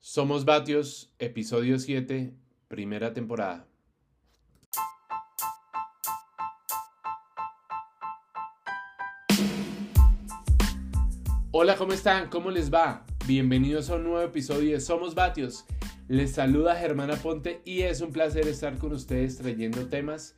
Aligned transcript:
Somos 0.00 0.44
Vatios, 0.44 1.12
episodio 1.18 1.76
7, 1.76 2.32
primera 2.68 3.12
temporada. 3.12 3.66
Hola, 11.50 11.76
¿cómo 11.76 11.92
están? 11.92 12.30
¿Cómo 12.30 12.52
les 12.52 12.72
va? 12.72 13.04
Bienvenidos 13.26 13.90
a 13.90 13.96
un 13.96 14.04
nuevo 14.04 14.22
episodio 14.22 14.72
de 14.72 14.80
Somos 14.80 15.16
Vatios. 15.16 15.64
Les 16.06 16.30
saluda 16.30 16.76
Germana 16.76 17.16
Ponte 17.16 17.60
y 17.64 17.82
es 17.82 18.00
un 18.00 18.12
placer 18.12 18.46
estar 18.46 18.78
con 18.78 18.92
ustedes 18.92 19.36
trayendo 19.38 19.88
temas 19.88 20.36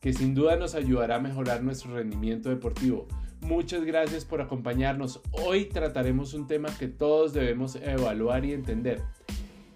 que 0.00 0.12
sin 0.12 0.34
duda 0.34 0.56
nos 0.56 0.76
ayudará 0.76 1.16
a 1.16 1.20
mejorar 1.20 1.64
nuestro 1.64 1.94
rendimiento 1.94 2.48
deportivo. 2.48 3.08
Muchas 3.40 3.84
gracias 3.84 4.24
por 4.24 4.42
acompañarnos. 4.42 5.20
Hoy 5.32 5.64
trataremos 5.64 6.34
un 6.34 6.46
tema 6.46 6.68
que 6.78 6.88
todos 6.88 7.32
debemos 7.32 7.76
evaluar 7.76 8.44
y 8.44 8.52
entender. 8.52 9.02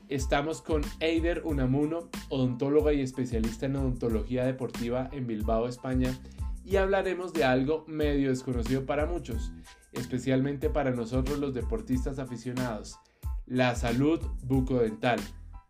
Estamos 0.09 0.61
con 0.61 0.83
Eider 1.01 1.43
Unamuno, 1.45 2.11
odontóloga 2.29 2.93
y 2.93 3.01
especialista 3.01 3.67
en 3.67 3.77
odontología 3.77 4.45
deportiva 4.45 5.09
en 5.13 5.27
Bilbao, 5.27 5.67
España, 5.67 6.15
y 6.63 6.77
hablaremos 6.77 7.33
de 7.33 7.45
algo 7.45 7.85
medio 7.89 8.29
desconocido 8.29 8.85
para 8.85 9.07
muchos, 9.07 9.51
especialmente 9.93 10.69
para 10.69 10.91
nosotros 10.91 11.39
los 11.39 11.55
deportistas 11.55 12.19
aficionados, 12.19 12.99
la 13.47 13.75
salud 13.75 14.21
bucodental 14.43 15.19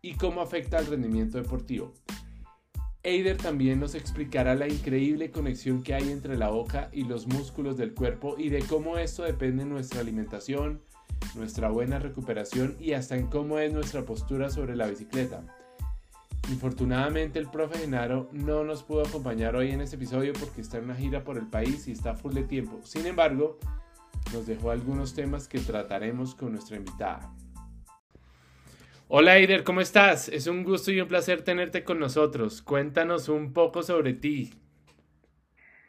y 0.03 0.15
cómo 0.15 0.41
afecta 0.41 0.79
al 0.79 0.87
rendimiento 0.87 1.39
deportivo. 1.39 1.95
Eider 3.07 3.37
también 3.37 3.81
nos 3.81 3.95
explicará 3.95 4.55
la 4.55 4.67
increíble 4.67 5.31
conexión 5.31 5.83
que 5.83 5.93
hay 5.93 6.11
entre 6.11 6.39
la 6.39 6.49
boca 6.49 6.89
y 6.91 7.05
los 7.05 7.27
músculos 7.27 7.77
del 7.77 7.93
cuerpo 7.93 8.37
y 8.39 8.49
de 8.49 8.63
cómo 8.63 8.97
esto 8.97 9.25
depende 9.25 9.63
de 9.63 9.69
nuestra 9.69 10.01
alimentación, 10.01 10.81
nuestra 11.35 11.69
buena 11.69 11.99
recuperación 11.99 12.77
y 12.81 12.95
hasta 12.95 13.17
en 13.17 13.27
cómo 13.27 13.59
es 13.59 13.71
nuestra 13.75 14.07
postura 14.07 14.49
sobre 14.49 14.75
la 14.75 14.87
bicicleta. 14.87 15.45
Infortunadamente 16.49 17.39
el 17.39 17.51
profe 17.51 17.79
Genaro 17.79 18.31
no 18.33 18.65
nos 18.65 18.83
pudo 18.83 19.03
acompañar 19.03 19.55
hoy 19.55 19.71
en 19.71 19.83
este 19.83 19.97
episodio 19.97 20.33
porque 20.33 20.63
está 20.63 20.79
en 20.79 20.85
una 20.85 20.97
gira 20.97 21.25
por 21.25 21.37
el 21.37 21.47
país 21.47 21.87
y 21.89 21.93
está 21.93 22.15
full 22.15 22.33
de 22.33 22.45
tiempo. 22.45 22.81
Sin 22.85 23.05
embargo, 23.05 23.59
nos 24.33 24.47
dejó 24.47 24.71
algunos 24.71 25.13
temas 25.13 25.47
que 25.47 25.61
trataremos 25.61 26.35
con 26.35 26.53
nuestra 26.53 26.79
invitada. 26.79 27.31
Hola 29.17 29.37
Eider, 29.37 29.63
¿cómo 29.63 29.81
estás? 29.81 30.29
Es 30.29 30.49
un 30.49 30.65
gusto 30.65 30.91
y 30.91 31.01
un 31.01 31.07
placer 31.07 31.45
tenerte 31.45 31.85
con 31.85 32.01
nosotros. 32.01 32.63
Cuéntanos 32.63 33.29
un 33.29 33.53
poco 33.53 33.85
sobre 33.85 34.13
ti. 34.13 34.53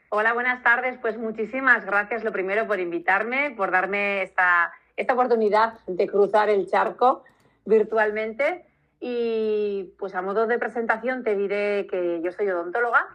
Hola, 0.10 0.34
buenas 0.34 0.62
tardes. 0.62 1.00
Pues 1.02 1.18
muchísimas 1.18 1.84
gracias 1.88 2.24
lo 2.24 2.32
primero 2.32 2.68
por 2.68 2.80
invitarme, 2.80 3.50
por 3.58 3.72
darme 3.72 4.22
esta, 4.22 4.72
esta 4.96 5.14
oportunidad 5.14 5.74
de 5.88 6.06
cruzar 6.06 6.52
el 6.52 6.68
charco 6.68 7.24
virtualmente. 7.66 8.64
Y 9.00 9.96
pues 9.98 10.14
a 10.14 10.22
modo 10.22 10.46
de 10.46 10.60
presentación 10.60 11.24
te 11.24 11.36
diré 11.36 11.88
que 11.90 12.22
yo 12.24 12.32
soy 12.32 12.50
odontóloga, 12.50 13.08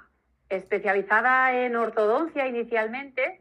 especializada 0.48 1.56
en 1.56 1.76
ortodoncia 1.76 2.48
inicialmente. 2.48 3.40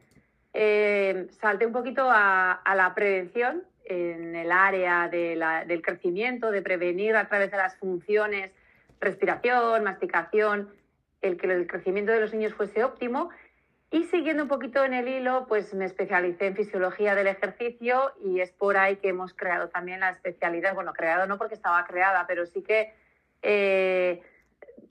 Eh, 0.53 1.29
salté 1.31 1.65
un 1.65 1.73
poquito 1.73 2.07
a, 2.11 2.51
a 2.51 2.75
la 2.75 2.93
prevención 2.93 3.63
en 3.89 4.35
el 4.35 4.51
área 4.51 5.09
del 5.09 5.81
crecimiento, 5.81 6.51
de 6.51 6.61
prevenir 6.61 7.15
a 7.15 7.27
través 7.27 7.51
de 7.51 7.57
las 7.57 7.75
funciones 7.75 8.51
respiración, 8.99 9.83
masticación, 9.83 10.73
el 11.21 11.37
que 11.37 11.47
el 11.47 11.67
crecimiento 11.67 12.11
de 12.11 12.21
los 12.21 12.33
niños 12.33 12.53
fuese 12.53 12.83
óptimo. 12.83 13.29
Y 13.91 14.03
siguiendo 14.05 14.43
un 14.43 14.49
poquito 14.49 14.83
en 14.83 14.93
el 14.93 15.07
hilo, 15.07 15.45
pues 15.47 15.73
me 15.73 15.85
especialicé 15.85 16.47
en 16.47 16.55
fisiología 16.55 17.15
del 17.15 17.27
ejercicio 17.27 18.13
y 18.23 18.39
es 18.39 18.51
por 18.51 18.77
ahí 18.77 18.97
que 18.97 19.09
hemos 19.09 19.33
creado 19.33 19.69
también 19.69 20.01
la 20.01 20.11
especialidad, 20.11 20.75
bueno, 20.75 20.93
creado 20.93 21.25
no 21.25 21.39
porque 21.39 21.55
estaba 21.55 21.83
creada, 21.85 22.25
pero 22.27 22.45
sí 22.45 22.61
que 22.61 22.93
eh, 23.41 24.21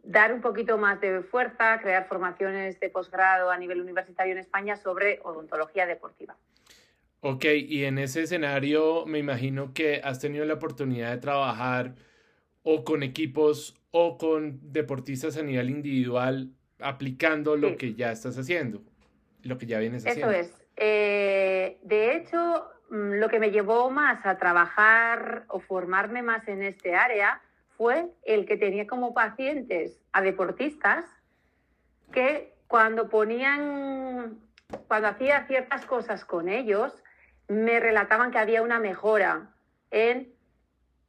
dar 0.02 0.32
un 0.32 0.40
poquito 0.40 0.78
más 0.78 1.00
de 1.00 1.22
fuerza, 1.22 1.78
crear 1.80 2.08
formaciones 2.08 2.80
de 2.80 2.88
posgrado 2.90 3.50
a 3.50 3.56
nivel 3.56 3.80
universitario 3.80 4.32
en 4.32 4.38
España 4.38 4.76
sobre 4.76 5.20
odontología 5.22 5.86
deportiva. 5.86 6.36
Ok, 7.20 7.44
y 7.44 7.84
en 7.84 7.98
ese 7.98 8.22
escenario 8.22 9.04
me 9.06 9.18
imagino 9.18 9.74
que 9.74 10.00
has 10.04 10.20
tenido 10.20 10.44
la 10.44 10.54
oportunidad 10.54 11.10
de 11.10 11.18
trabajar 11.18 11.94
o 12.62 12.84
con 12.84 13.02
equipos 13.02 13.76
o 13.90 14.18
con 14.18 14.60
deportistas 14.72 15.36
a 15.36 15.42
nivel 15.42 15.70
individual 15.70 16.52
aplicando 16.80 17.56
lo 17.56 17.76
que 17.76 17.94
ya 17.94 18.12
estás 18.12 18.38
haciendo, 18.38 18.82
lo 19.42 19.58
que 19.58 19.66
ya 19.66 19.78
vienes 19.78 20.06
haciendo. 20.06 20.30
Eso 20.30 20.40
es. 20.40 20.66
Eh, 20.76 21.78
de 21.82 22.16
hecho, 22.16 22.68
mm, 22.90 23.14
lo 23.14 23.28
que 23.28 23.40
me 23.40 23.50
llevó 23.50 23.90
más 23.90 24.24
a 24.24 24.38
trabajar 24.38 25.44
o 25.48 25.58
formarme 25.58 26.22
más 26.22 26.46
en 26.46 26.62
este 26.62 26.94
área 26.94 27.40
fue 27.76 28.10
el 28.24 28.46
que 28.46 28.56
tenía 28.56 28.86
como 28.86 29.12
pacientes 29.12 30.00
a 30.12 30.20
deportistas 30.20 31.04
que 32.12 32.54
cuando 32.68 33.08
ponían, 33.08 34.38
cuando 34.86 35.08
hacía 35.08 35.46
ciertas 35.46 35.84
cosas 35.84 36.24
con 36.24 36.48
ellos, 36.48 36.92
me 37.48 37.80
relataban 37.80 38.30
que 38.30 38.38
había 38.38 38.62
una 38.62 38.78
mejora 38.78 39.50
en 39.90 40.32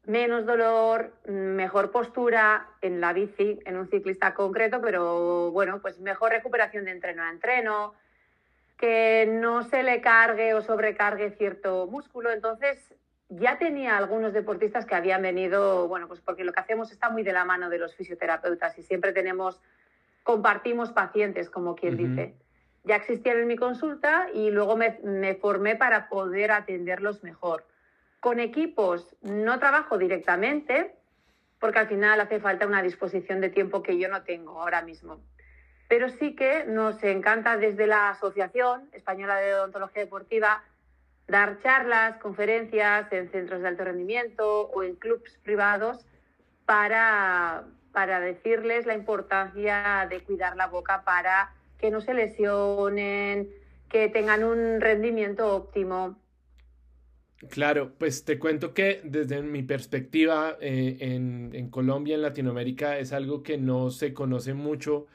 menos 0.05 0.45
dolor, 0.45 1.13
mejor 1.27 1.91
postura 1.91 2.67
en 2.81 3.00
la 3.01 3.13
bici, 3.13 3.59
en 3.66 3.77
un 3.77 3.89
ciclista 3.89 4.33
concreto, 4.33 4.81
pero 4.81 5.51
bueno, 5.51 5.79
pues 5.81 6.00
mejor 6.00 6.31
recuperación 6.31 6.85
de 6.85 6.91
entreno 6.91 7.22
a 7.22 7.29
entreno, 7.29 7.94
que 8.77 9.27
no 9.29 9.63
se 9.63 9.83
le 9.83 10.01
cargue 10.01 10.53
o 10.53 10.61
sobrecargue 10.61 11.31
cierto 11.31 11.85
músculo. 11.85 12.31
Entonces, 12.31 12.79
ya 13.27 13.59
tenía 13.59 13.97
algunos 13.97 14.33
deportistas 14.33 14.85
que 14.85 14.95
habían 14.95 15.21
venido, 15.21 15.88
bueno, 15.88 16.07
pues 16.07 16.21
porque 16.21 16.45
lo 16.45 16.53
que 16.53 16.61
hacemos 16.61 16.91
está 16.91 17.09
muy 17.09 17.21
de 17.21 17.33
la 17.33 17.45
mano 17.45 17.69
de 17.69 17.77
los 17.77 17.94
fisioterapeutas 17.95 18.79
y 18.79 18.83
siempre 18.83 19.11
tenemos, 19.11 19.61
compartimos 20.23 20.91
pacientes, 20.91 21.50
como 21.50 21.75
quien 21.75 21.97
dice 21.97 22.35
ya 22.84 22.95
existían 22.95 23.40
en 23.40 23.47
mi 23.47 23.56
consulta 23.56 24.28
y 24.34 24.51
luego 24.51 24.78
me, 24.78 25.35
formé 25.35 25.75
para 25.75 26.09
poder 26.09 26.51
atenderlos 26.51 27.23
mejor. 27.23 27.66
Con 28.19 28.40
equipos 28.40 29.16
no 29.22 29.59
trabajo 29.59 29.97
directamente 29.97 30.95
porque 31.59 31.79
al 31.79 31.88
final 31.88 32.19
hace 32.22 32.39
falta 32.39 32.66
una 32.66 32.81
disposición 32.81 33.41
de 33.41 33.50
tiempo 33.50 33.84
que 33.84 33.97
yo 33.97 34.09
no 34.09 34.23
tengo 34.23 34.62
ahora 34.62 34.81
mismo. 34.81 35.19
Pero 35.88 36.09
sí 36.09 36.35
que 36.35 36.66
nos 36.66 37.03
encanta 37.03 37.57
desde 37.57 37.88
la 37.88 38.09
Asociación 38.09 38.89
Española 38.94 39.38
de 39.38 39.56
Odontología 39.56 40.03
Deportiva 40.03 40.63
dar 41.28 41.59
charlas, 41.62 42.18
conferencias 42.18 43.12
en 43.12 43.29
centros 43.29 43.62
de 43.62 43.68
alto 43.68 43.84
rendimiento 43.84 44.68
o 44.69 44.84
en 44.84 44.95
clubs 44.95 45.38
privados 45.44 46.06
para, 46.66 47.66
para 47.91 48.19
decirles 48.19 48.85
la 48.85 48.94
importancia 48.94 50.07
de 50.09 50.23
cuidar 50.23 50.56
la 50.56 50.68
boca 50.68 51.03
para 51.03 51.53
que 51.79 51.91
no 51.91 52.01
se 52.01 52.13
lesionen, 52.13 53.50
que 53.90 54.09
tengan 54.09 54.44
un 54.44 54.81
rendimiento 54.81 55.56
óptimo. 55.56 56.19
Claro, 57.50 57.94
pues 57.97 58.25
te 58.25 58.38
cuento 58.38 58.73
que 58.73 59.00
desde 59.03 59.41
mi 59.41 59.63
perspectiva 59.63 60.57
eh, 60.59 60.97
en, 61.00 61.69
Colombia, 61.69 62.16
en 62.16 62.22
Latinoamérica, 62.22 63.00
es 63.00 63.13
algo 63.13 63.44
que 63.44 63.57
no 63.57 63.91
se 63.91 64.13
conoce 64.13 64.53
mucho. 64.53 65.07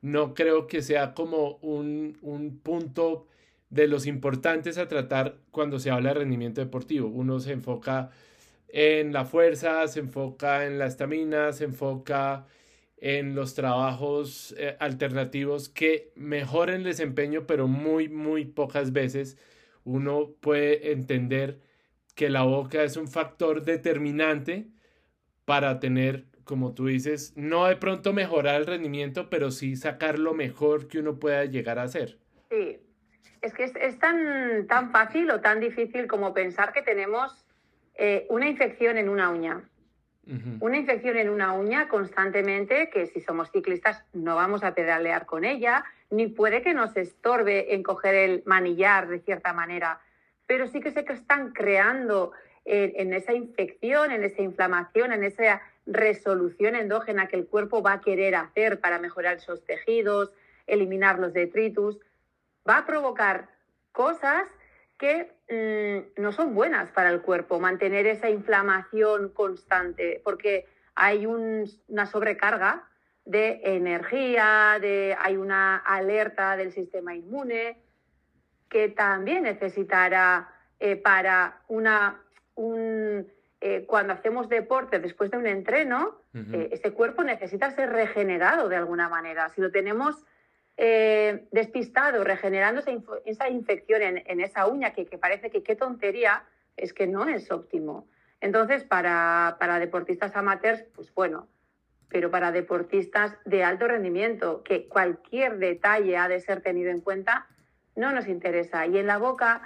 No 0.00 0.32
creo 0.32 0.66
que 0.66 0.80
sea 0.80 1.12
como 1.12 1.58
un, 1.60 2.16
un 2.22 2.58
punto 2.58 3.26
de 3.68 3.88
los 3.88 4.06
importantes 4.06 4.78
a 4.78 4.88
tratar 4.88 5.36
cuando 5.50 5.78
se 5.78 5.90
habla 5.90 6.10
de 6.10 6.20
rendimiento 6.20 6.62
deportivo. 6.62 7.08
Uno 7.08 7.40
se 7.40 7.52
enfoca 7.52 8.10
en 8.68 9.12
la 9.12 9.26
fuerza, 9.26 9.86
se 9.88 10.00
enfoca 10.00 10.66
en 10.66 10.78
la 10.78 10.86
estamina, 10.86 11.52
se 11.52 11.64
enfoca 11.64 12.46
en 12.98 13.34
los 13.34 13.54
trabajos 13.54 14.54
eh, 14.58 14.76
alternativos 14.80 15.68
que 15.68 16.12
mejoren 16.14 16.76
el 16.76 16.84
desempeño, 16.84 17.46
pero 17.46 17.68
muy, 17.68 18.08
muy 18.08 18.44
pocas 18.46 18.92
veces 18.92 19.38
uno 19.84 20.32
puede 20.40 20.92
entender 20.92 21.60
que 22.14 22.30
la 22.30 22.42
boca 22.42 22.82
es 22.82 22.96
un 22.96 23.08
factor 23.08 23.62
determinante 23.62 24.66
para 25.44 25.78
tener, 25.78 26.24
como 26.44 26.74
tú 26.74 26.86
dices, 26.86 27.34
no 27.36 27.66
de 27.66 27.76
pronto 27.76 28.12
mejorar 28.12 28.56
el 28.56 28.66
rendimiento, 28.66 29.28
pero 29.30 29.50
sí 29.50 29.76
sacar 29.76 30.18
lo 30.18 30.34
mejor 30.34 30.88
que 30.88 30.98
uno 30.98 31.20
pueda 31.20 31.44
llegar 31.44 31.78
a 31.78 31.84
hacer. 31.84 32.18
Sí, 32.50 32.80
es 33.42 33.52
que 33.52 33.64
es, 33.64 33.98
tan, 33.98 34.66
tan 34.66 34.90
fácil 34.90 35.30
o 35.30 35.40
tan 35.40 35.60
difícil 35.60 36.06
como 36.06 36.32
pensar 36.32 36.72
que 36.72 36.82
tenemos 36.82 37.44
eh, 37.94 38.26
una 38.30 38.48
infección 38.48 38.96
en 38.96 39.08
una 39.08 39.30
uña 39.30 39.62
una 40.60 40.76
infección 40.76 41.16
en 41.16 41.28
una 41.28 41.52
uña 41.52 41.88
constantemente, 41.88 42.90
que 42.90 43.06
si 43.06 43.20
somos 43.20 43.50
ciclistas 43.52 44.04
no 44.12 44.34
vamos 44.34 44.64
a 44.64 44.74
pedalear 44.74 45.24
con 45.24 45.44
ella, 45.44 45.84
ni 46.10 46.26
puede 46.26 46.62
que 46.62 46.74
nos 46.74 46.96
estorbe 46.96 47.74
en 47.74 47.84
coger 47.84 48.14
el 48.14 48.42
manillar 48.44 49.08
de 49.08 49.20
cierta 49.20 49.52
manera, 49.52 50.00
pero 50.46 50.66
sí 50.66 50.80
que 50.80 50.90
se 50.90 51.00
están 51.00 51.52
creando 51.52 52.32
en, 52.64 53.12
esa 53.12 53.32
infección, 53.32 54.10
en 54.10 54.24
esa 54.24 54.42
inflamación, 54.42 55.12
en 55.12 55.22
esa 55.22 55.62
resolución 55.86 56.74
endógena 56.74 57.28
que 57.28 57.36
el 57.36 57.46
cuerpo 57.46 57.80
va 57.80 57.94
a 57.94 58.00
querer 58.00 58.34
hacer 58.34 58.80
para 58.80 58.98
mejorar 58.98 59.36
esos 59.36 59.64
tejidos, 59.64 60.32
eliminar 60.66 61.20
los 61.20 61.32
detritus, 61.32 62.00
va 62.68 62.78
a 62.78 62.86
provocar 62.86 63.48
cosas 63.92 64.48
que 64.98 65.32
mm, 65.50 66.20
no 66.20 66.32
son 66.32 66.54
buenas 66.54 66.90
para 66.90 67.10
el 67.10 67.20
cuerpo, 67.20 67.60
mantener 67.60 68.06
esa 68.06 68.30
inflamación 68.30 69.30
constante, 69.30 70.20
porque 70.24 70.66
hay 70.94 71.26
una 71.26 72.06
sobrecarga 72.06 72.88
de 73.24 73.60
energía, 73.64 74.78
de, 74.80 75.16
hay 75.18 75.36
una 75.36 75.76
alerta 75.76 76.56
del 76.56 76.72
sistema 76.72 77.14
inmune 77.14 77.82
que 78.68 78.88
también 78.88 79.42
necesitará 79.42 80.48
eh, 80.80 80.96
para 80.96 81.60
una, 81.68 82.22
un, 82.54 83.26
eh, 83.60 83.84
cuando 83.86 84.12
hacemos 84.12 84.48
deporte 84.48 84.98
después 84.98 85.30
de 85.30 85.38
un 85.38 85.46
entreno, 85.46 86.20
eh, 86.52 86.68
ese 86.72 86.92
cuerpo 86.92 87.24
necesita 87.24 87.70
ser 87.70 87.90
regenerado 87.90 88.68
de 88.68 88.76
alguna 88.76 89.08
manera. 89.08 89.48
Si 89.48 89.62
lo 89.62 89.70
tenemos 89.70 90.22
despistado, 90.76 92.22
regenerando 92.22 92.82
esa, 93.24 93.48
infección 93.48 94.02
en, 94.02 94.40
esa 94.40 94.66
uña, 94.66 94.92
que, 94.92 95.06
que, 95.06 95.16
parece 95.16 95.50
que 95.50 95.62
qué 95.62 95.74
tontería, 95.74 96.44
es 96.76 96.92
que 96.92 97.06
no 97.06 97.26
es 97.26 97.50
óptimo. 97.50 98.06
Entonces, 98.40 98.84
para, 98.84 99.56
para 99.58 99.78
deportistas 99.78 100.36
amateurs, 100.36 100.84
pues 100.94 101.12
bueno, 101.14 101.48
pero 102.08 102.30
para 102.30 102.52
deportistas 102.52 103.36
de 103.44 103.64
alto 103.64 103.88
rendimiento, 103.88 104.62
que 104.62 104.86
cualquier 104.86 105.58
detalle 105.58 106.16
ha 106.16 106.28
de 106.28 106.40
ser 106.40 106.60
tenido 106.60 106.90
en 106.90 107.00
cuenta, 107.00 107.46
no 107.94 108.12
nos 108.12 108.28
interesa. 108.28 108.86
Y 108.86 108.98
en 108.98 109.06
la 109.06 109.18
boca 109.18 109.62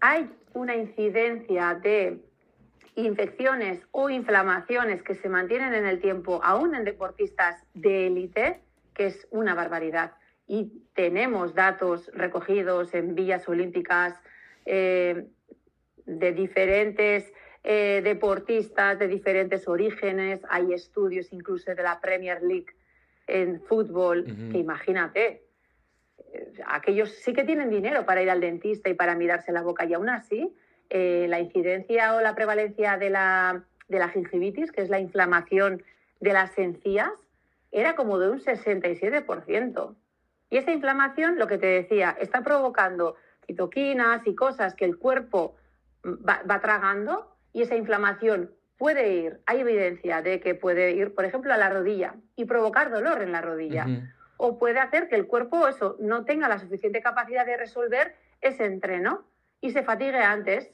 hay 0.00 0.30
una 0.52 0.76
incidencia 0.76 1.74
de 1.74 2.22
infecciones 2.94 3.86
o 3.92 4.10
inflamaciones 4.10 5.02
que 5.02 5.14
se 5.14 5.28
mantienen 5.28 5.74
en 5.74 5.86
el 5.86 6.00
tiempo, 6.00 6.40
aún 6.42 6.74
en 6.74 6.84
deportistas 6.84 7.64
de 7.74 8.08
élite, 8.08 8.60
que 8.98 9.06
es 9.06 9.26
una 9.30 9.54
barbaridad. 9.54 10.12
Y 10.46 10.82
tenemos 10.94 11.54
datos 11.54 12.10
recogidos 12.12 12.92
en 12.92 13.14
villas 13.14 13.48
olímpicas 13.48 14.20
eh, 14.66 15.28
de 16.04 16.32
diferentes 16.32 17.32
eh, 17.64 18.00
deportistas 18.02 18.98
de 18.98 19.08
diferentes 19.08 19.68
orígenes, 19.68 20.40
hay 20.48 20.72
estudios 20.72 21.32
incluso 21.32 21.74
de 21.74 21.82
la 21.82 22.00
Premier 22.00 22.42
League 22.42 22.68
en 23.26 23.60
fútbol, 23.60 24.24
que 24.24 24.58
imagínate, 24.58 25.42
eh, 26.32 26.52
aquellos 26.66 27.10
sí 27.10 27.32
que 27.34 27.44
tienen 27.44 27.68
dinero 27.68 28.06
para 28.06 28.22
ir 28.22 28.30
al 28.30 28.40
dentista 28.40 28.88
y 28.88 28.94
para 28.94 29.14
mirarse 29.14 29.52
la 29.52 29.62
boca. 29.62 29.84
Y 29.84 29.92
aún 29.92 30.08
así 30.08 30.54
eh, 30.88 31.26
la 31.28 31.40
incidencia 31.40 32.14
o 32.14 32.20
la 32.20 32.34
prevalencia 32.34 32.96
de 32.96 33.10
la, 33.10 33.64
de 33.88 33.98
la 33.98 34.08
gingivitis, 34.08 34.72
que 34.72 34.80
es 34.80 34.88
la 34.88 35.00
inflamación 35.00 35.82
de 36.20 36.32
las 36.32 36.56
encías, 36.58 37.12
era 37.70 37.94
como 37.96 38.18
de 38.18 38.30
un 38.30 38.40
67%. 38.40 39.96
Y 40.50 40.56
esa 40.56 40.72
inflamación, 40.72 41.38
lo 41.38 41.46
que 41.46 41.58
te 41.58 41.66
decía, 41.66 42.16
está 42.18 42.42
provocando 42.42 43.16
citoquinas 43.46 44.26
y 44.26 44.34
cosas 44.34 44.74
que 44.74 44.84
el 44.84 44.98
cuerpo 44.98 45.56
va 46.04 46.60
tragando 46.60 47.36
y 47.52 47.62
esa 47.62 47.74
inflamación 47.74 48.50
puede 48.78 49.12
ir, 49.12 49.40
hay 49.44 49.60
evidencia 49.60 50.22
de 50.22 50.40
que 50.40 50.54
puede 50.54 50.92
ir, 50.92 51.14
por 51.14 51.24
ejemplo, 51.24 51.52
a 51.52 51.56
la 51.56 51.68
rodilla 51.68 52.14
y 52.36 52.44
provocar 52.44 52.90
dolor 52.90 53.20
en 53.22 53.32
la 53.32 53.42
rodilla. 53.42 53.86
O 54.36 54.56
puede 54.56 54.78
hacer 54.78 55.08
que 55.08 55.16
el 55.16 55.26
cuerpo 55.26 55.66
eso 55.66 55.96
no 55.98 56.24
tenga 56.24 56.48
la 56.48 56.60
suficiente 56.60 57.02
capacidad 57.02 57.44
de 57.44 57.56
resolver 57.56 58.14
ese 58.40 58.64
entreno 58.64 59.26
y 59.60 59.72
se 59.72 59.82
fatigue 59.82 60.20
antes. 60.20 60.70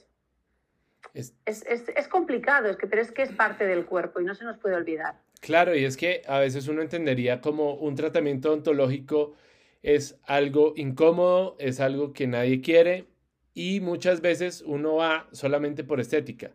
Es, 1.14 1.34
es, 1.66 2.08
complicado, 2.08 2.68
es 2.68 2.76
que, 2.76 2.86
pero 2.86 3.00
es 3.00 3.10
que 3.10 3.22
es 3.22 3.32
parte 3.32 3.66
del 3.66 3.86
cuerpo 3.86 4.20
y 4.20 4.24
no 4.24 4.34
se 4.34 4.44
nos 4.44 4.58
puede 4.58 4.74
olvidar. 4.74 5.16
Claro, 5.44 5.76
y 5.76 5.84
es 5.84 5.98
que 5.98 6.22
a 6.26 6.38
veces 6.38 6.68
uno 6.68 6.80
entendería 6.80 7.42
como 7.42 7.74
un 7.74 7.94
tratamiento 7.96 8.50
ontológico 8.52 9.34
es 9.82 10.18
algo 10.24 10.72
incómodo, 10.76 11.54
es 11.58 11.80
algo 11.80 12.14
que 12.14 12.26
nadie 12.26 12.62
quiere 12.62 13.08
y 13.52 13.80
muchas 13.80 14.22
veces 14.22 14.62
uno 14.66 14.94
va 14.96 15.28
solamente 15.32 15.84
por 15.84 16.00
estética 16.00 16.52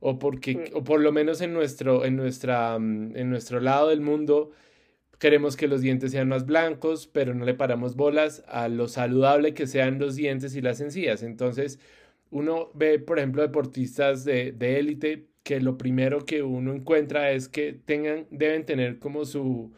o 0.00 0.18
porque 0.18 0.70
o 0.74 0.84
por 0.84 1.00
lo 1.00 1.12
menos 1.12 1.40
en 1.42 1.54
nuestro 1.54 2.04
en 2.06 2.16
nuestra 2.16 2.78
mm, 2.78 3.16
en 3.16 3.30
nuestro 3.30 3.60
lado 3.60 3.90
del 3.90 4.00
mundo 4.02 4.52
queremos 5.18 5.56
que 5.56 5.68
los 5.68 5.80
dientes 5.80 6.12
sean 6.12 6.28
más 6.28 6.46
blancos, 6.46 7.06
pero 7.06 7.34
no 7.34 7.44
le 7.44 7.54
paramos 7.54 7.96
bolas 7.96 8.44
a 8.48 8.68
lo 8.68 8.88
saludable 8.88 9.54
que 9.54 9.66
sean 9.66 9.98
los 9.98 10.16
dientes 10.16 10.54
y 10.56 10.60
las 10.62 10.80
encías. 10.80 11.22
Entonces, 11.22 11.78
uno 12.30 12.70
ve, 12.74 12.98
por 12.98 13.18
ejemplo, 13.18 13.42
deportistas 13.42 14.24
de, 14.24 14.52
de 14.52 14.78
élite 14.78 15.28
que 15.44 15.60
lo 15.60 15.78
primero 15.78 16.24
que 16.24 16.42
uno 16.42 16.72
encuentra 16.72 17.30
es 17.30 17.48
que 17.48 17.74
tengan, 17.74 18.26
deben 18.30 18.64
tener 18.64 18.98
como 18.98 19.26
su, 19.26 19.72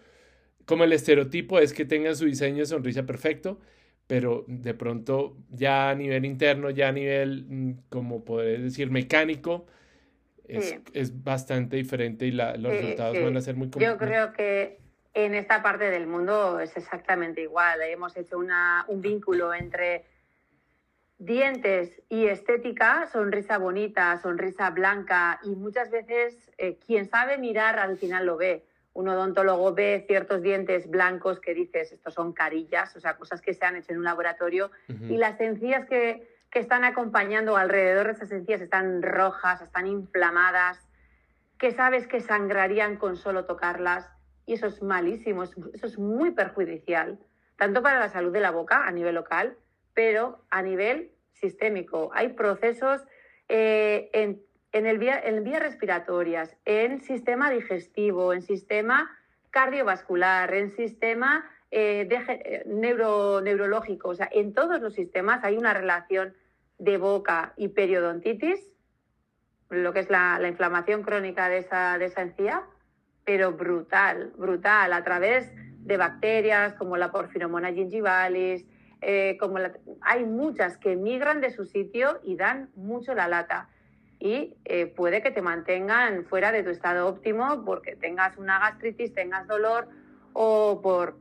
como 0.64 0.84
el 0.84 0.92
estereotipo 0.92 1.58
es 1.58 1.74
que 1.74 1.84
tengan 1.84 2.16
su 2.16 2.24
diseño 2.24 2.58
de 2.58 2.66
sonrisa 2.66 3.04
perfecto, 3.04 3.60
pero 4.06 4.44
de 4.46 4.74
pronto 4.74 5.36
ya 5.50 5.90
a 5.90 5.94
nivel 5.96 6.24
interno, 6.24 6.70
ya 6.70 6.88
a 6.88 6.92
nivel, 6.92 7.46
mm, 7.48 7.72
como 7.88 8.24
poder 8.24 8.62
decir, 8.62 8.90
mecánico, 8.90 9.66
es, 10.46 11.24
bastante 11.24 11.76
diferente 11.76 12.26
y 12.26 12.30
los 12.30 12.56
resultados 12.62 13.20
van 13.20 13.36
a 13.36 13.40
ser 13.40 13.56
muy 13.56 13.68
Yo 13.80 13.98
creo 13.98 14.32
que 14.32 14.78
en 15.12 15.34
esta 15.34 15.60
parte 15.60 15.90
del 15.90 16.06
mundo 16.06 16.60
es 16.60 16.76
exactamente 16.76 17.40
igual. 17.40 17.82
Hemos 17.82 18.16
hecho 18.16 18.38
una, 18.38 18.84
un 18.86 19.00
vínculo 19.00 19.52
entre 19.52 20.04
dientes 21.18 22.02
y 22.08 22.26
estética, 22.26 23.06
sonrisa 23.06 23.58
bonita, 23.58 24.16
sonrisa 24.18 24.70
blanca 24.70 25.40
y 25.42 25.50
muchas 25.50 25.90
veces 25.90 26.50
eh, 26.58 26.78
quien 26.84 27.08
sabe 27.08 27.38
mirar 27.38 27.78
al 27.78 27.96
final 27.96 28.26
lo 28.26 28.36
ve. 28.36 28.66
Un 28.92 29.08
odontólogo 29.08 29.74
ve 29.74 30.04
ciertos 30.06 30.42
dientes 30.42 30.88
blancos 30.88 31.38
que 31.40 31.54
dices, 31.54 31.92
estos 31.92 32.14
son 32.14 32.32
carillas, 32.32 32.96
o 32.96 33.00
sea, 33.00 33.16
cosas 33.16 33.42
que 33.42 33.52
se 33.52 33.64
han 33.64 33.76
hecho 33.76 33.92
en 33.92 33.98
un 33.98 34.04
laboratorio 34.04 34.70
y 34.88 35.18
las 35.18 35.38
encías 35.38 35.86
que, 35.86 36.26
que 36.50 36.60
están 36.60 36.82
acompañando 36.82 37.58
alrededor 37.58 38.06
de 38.06 38.12
esas 38.12 38.32
encías 38.32 38.62
están 38.62 39.02
rojas, 39.02 39.60
están 39.60 39.86
inflamadas, 39.86 40.78
que 41.58 41.72
sabes 41.72 42.06
que 42.06 42.20
sangrarían 42.20 42.96
con 42.96 43.16
solo 43.16 43.44
tocarlas. 43.44 44.08
Y 44.46 44.54
eso 44.54 44.66
es 44.66 44.82
malísimo, 44.82 45.42
eso 45.42 45.58
es 45.86 45.98
muy 45.98 46.30
perjudicial, 46.30 47.18
tanto 47.56 47.82
para 47.82 47.98
la 47.98 48.08
salud 48.08 48.32
de 48.32 48.40
la 48.40 48.50
boca 48.50 48.86
a 48.86 48.92
nivel 48.92 49.16
local, 49.16 49.56
pero 49.96 50.44
a 50.50 50.60
nivel 50.60 51.10
sistémico. 51.32 52.10
Hay 52.12 52.34
procesos 52.34 53.00
eh, 53.48 54.10
en, 54.12 54.86
el 54.86 54.98
vía, 54.98 55.18
en 55.18 55.42
vías 55.42 55.62
respiratorias, 55.62 56.54
en 56.66 57.00
sistema 57.00 57.50
digestivo, 57.50 58.34
en 58.34 58.42
sistema 58.42 59.10
cardiovascular, 59.50 60.52
en 60.52 60.76
sistema 60.76 61.50
eh, 61.70 62.06
eh, 62.10 62.62
neuro, 62.66 63.40
neurológico, 63.40 64.10
o 64.10 64.14
sea, 64.14 64.28
en 64.30 64.52
todos 64.52 64.82
los 64.82 64.92
sistemas 64.92 65.42
hay 65.44 65.56
una 65.56 65.72
relación 65.72 66.34
de 66.78 66.98
boca 66.98 67.54
y 67.56 67.68
periodontitis, 67.68 68.60
lo 69.70 69.94
que 69.94 70.00
es 70.00 70.10
la, 70.10 70.38
inflamación 70.46 71.02
crónica 71.04 71.48
de 71.48 71.58
esa, 71.58 71.96
de 71.96 72.04
esa 72.04 72.20
encía, 72.20 72.64
pero 73.24 73.52
brutal, 73.52 74.34
brutal, 74.36 74.92
a 74.92 75.02
través 75.02 75.50
de 75.78 75.96
bacterias 75.96 76.74
como 76.74 76.98
la 76.98 77.10
Porphyromonas 77.10 77.72
gingivalis, 77.72 78.66
eh, 79.00 79.36
como 79.38 79.58
hay 80.00 80.24
muchas 80.24 80.76
que 80.78 80.96
migran 80.96 81.40
de 81.40 81.50
su 81.50 81.64
sitio 81.64 82.20
y 82.22 82.36
dan 82.36 82.70
mucho 82.74 83.14
la 83.14 83.28
lata. 83.28 83.68
Y 84.18 84.54
puede 84.96 85.20
que 85.20 85.30
te 85.30 85.42
mantengan 85.42 86.24
fuera 86.24 86.50
de 86.50 86.62
tu 86.62 86.70
estado 86.70 87.06
óptimo 87.06 87.62
porque 87.66 87.96
tengas 87.96 88.38
una 88.38 88.58
gastritis, 88.58 89.12
tengas 89.12 89.46
dolor 89.46 89.88
o 90.38 90.82
por, 90.82 91.16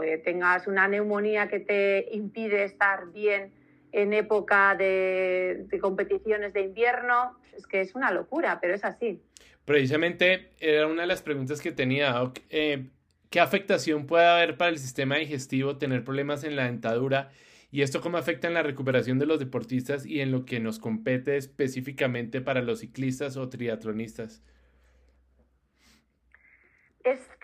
que 0.00 0.18
tengas 0.18 0.68
una 0.68 0.86
neumonía 0.86 1.48
que 1.48 1.58
te 1.58 2.06
impide 2.12 2.62
estar 2.62 3.10
bien 3.12 3.52
en 3.90 4.12
época 4.12 4.76
de, 4.76 5.66
competiciones 5.80 6.52
de 6.52 6.60
invierno. 6.60 7.36
Es 7.56 7.66
que 7.66 7.80
es 7.80 7.96
una 7.96 8.12
locura, 8.12 8.58
pero 8.60 8.74
es 8.74 8.84
así. 8.84 9.20
Precisamente 9.64 10.52
era 10.60 10.86
una 10.86 11.02
de 11.02 11.08
las 11.08 11.20
preguntas 11.20 11.60
que 11.60 11.72
tenía. 11.72 12.14
Eh, 12.48 12.86
¿Qué 13.30 13.40
afectación 13.40 14.06
puede 14.06 14.26
haber 14.26 14.56
para 14.56 14.70
el 14.70 14.78
sistema 14.78 15.16
digestivo 15.16 15.78
tener 15.78 16.04
problemas 16.04 16.44
en 16.44 16.56
la 16.56 16.64
dentadura? 16.64 17.30
¿Y 17.70 17.82
esto 17.82 18.00
cómo 18.00 18.18
afecta 18.18 18.48
en 18.48 18.54
la 18.54 18.62
recuperación 18.62 19.18
de 19.18 19.26
los 19.26 19.38
deportistas 19.38 20.04
y 20.04 20.20
en 20.20 20.32
lo 20.32 20.44
que 20.44 20.60
nos 20.60 20.78
compete 20.78 21.36
específicamente 21.36 22.40
para 22.40 22.60
los 22.60 22.80
ciclistas 22.80 23.36
o 23.36 23.48
triatlonistas? 23.48 24.42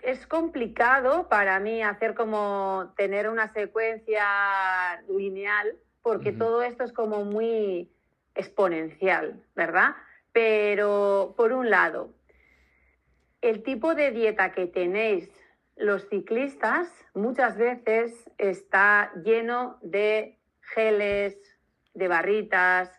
es, 0.03 0.27
complicado 0.27 1.27
para 1.29 1.59
mí 1.59 1.81
hacer 1.81 2.13
como 2.13 2.93
tener 2.95 3.29
una 3.29 3.47
secuencia 3.49 4.23
lineal, 5.09 5.75
porque 6.01 6.31
todo 6.31 6.61
esto 6.61 6.83
es 6.83 6.93
como 6.93 7.25
muy 7.25 7.91
exponencial, 8.35 9.43
¿verdad? 9.55 9.95
Pero, 10.31 11.33
por 11.35 11.51
un 11.53 11.69
lado, 11.69 12.13
el 13.41 13.63
tipo 13.63 13.95
de 13.95 14.11
dieta 14.11 14.51
que 14.51 14.67
tenéis 14.67 15.29
los 15.77 16.07
ciclistas 16.09 16.89
muchas 17.13 17.57
veces 17.57 18.29
está 18.37 19.11
lleno 19.23 19.77
de 19.81 20.39
geles, 20.61 21.37
de 21.93 22.07
barritas, 22.07 22.91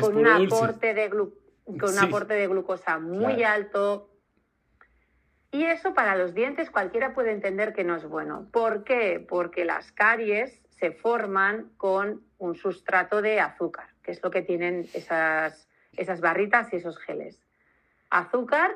con, 0.00 0.16
un 0.16 0.26
aporte 0.26 0.94
de, 0.94 1.10
con 1.10 1.90
un 1.90 1.98
aporte 1.98 2.34
de 2.34 2.46
glucosa 2.48 2.98
muy 2.98 3.42
alto, 3.44 4.10
y 5.54 5.66
eso 5.66 5.94
para 5.94 6.16
los 6.16 6.34
dientes 6.34 6.68
cualquiera 6.68 7.14
puede 7.14 7.30
entender 7.30 7.74
que 7.74 7.84
no 7.84 7.94
es 7.94 8.04
bueno. 8.04 8.48
¿Por 8.50 8.82
qué? 8.82 9.24
Porque 9.26 9.64
las 9.64 9.92
caries 9.92 10.60
se 10.68 10.90
forman 10.90 11.70
con 11.76 12.24
un 12.38 12.56
sustrato 12.56 13.22
de 13.22 13.38
azúcar. 13.38 13.90
que 14.02 14.10
es 14.10 14.20
lo 14.20 14.32
que 14.32 14.42
tienen 14.42 14.88
esas, 14.94 15.68
esas 15.92 16.20
barritas 16.20 16.72
y 16.72 16.76
esos 16.76 16.98
geles. 16.98 17.40
Azúcar, 18.10 18.72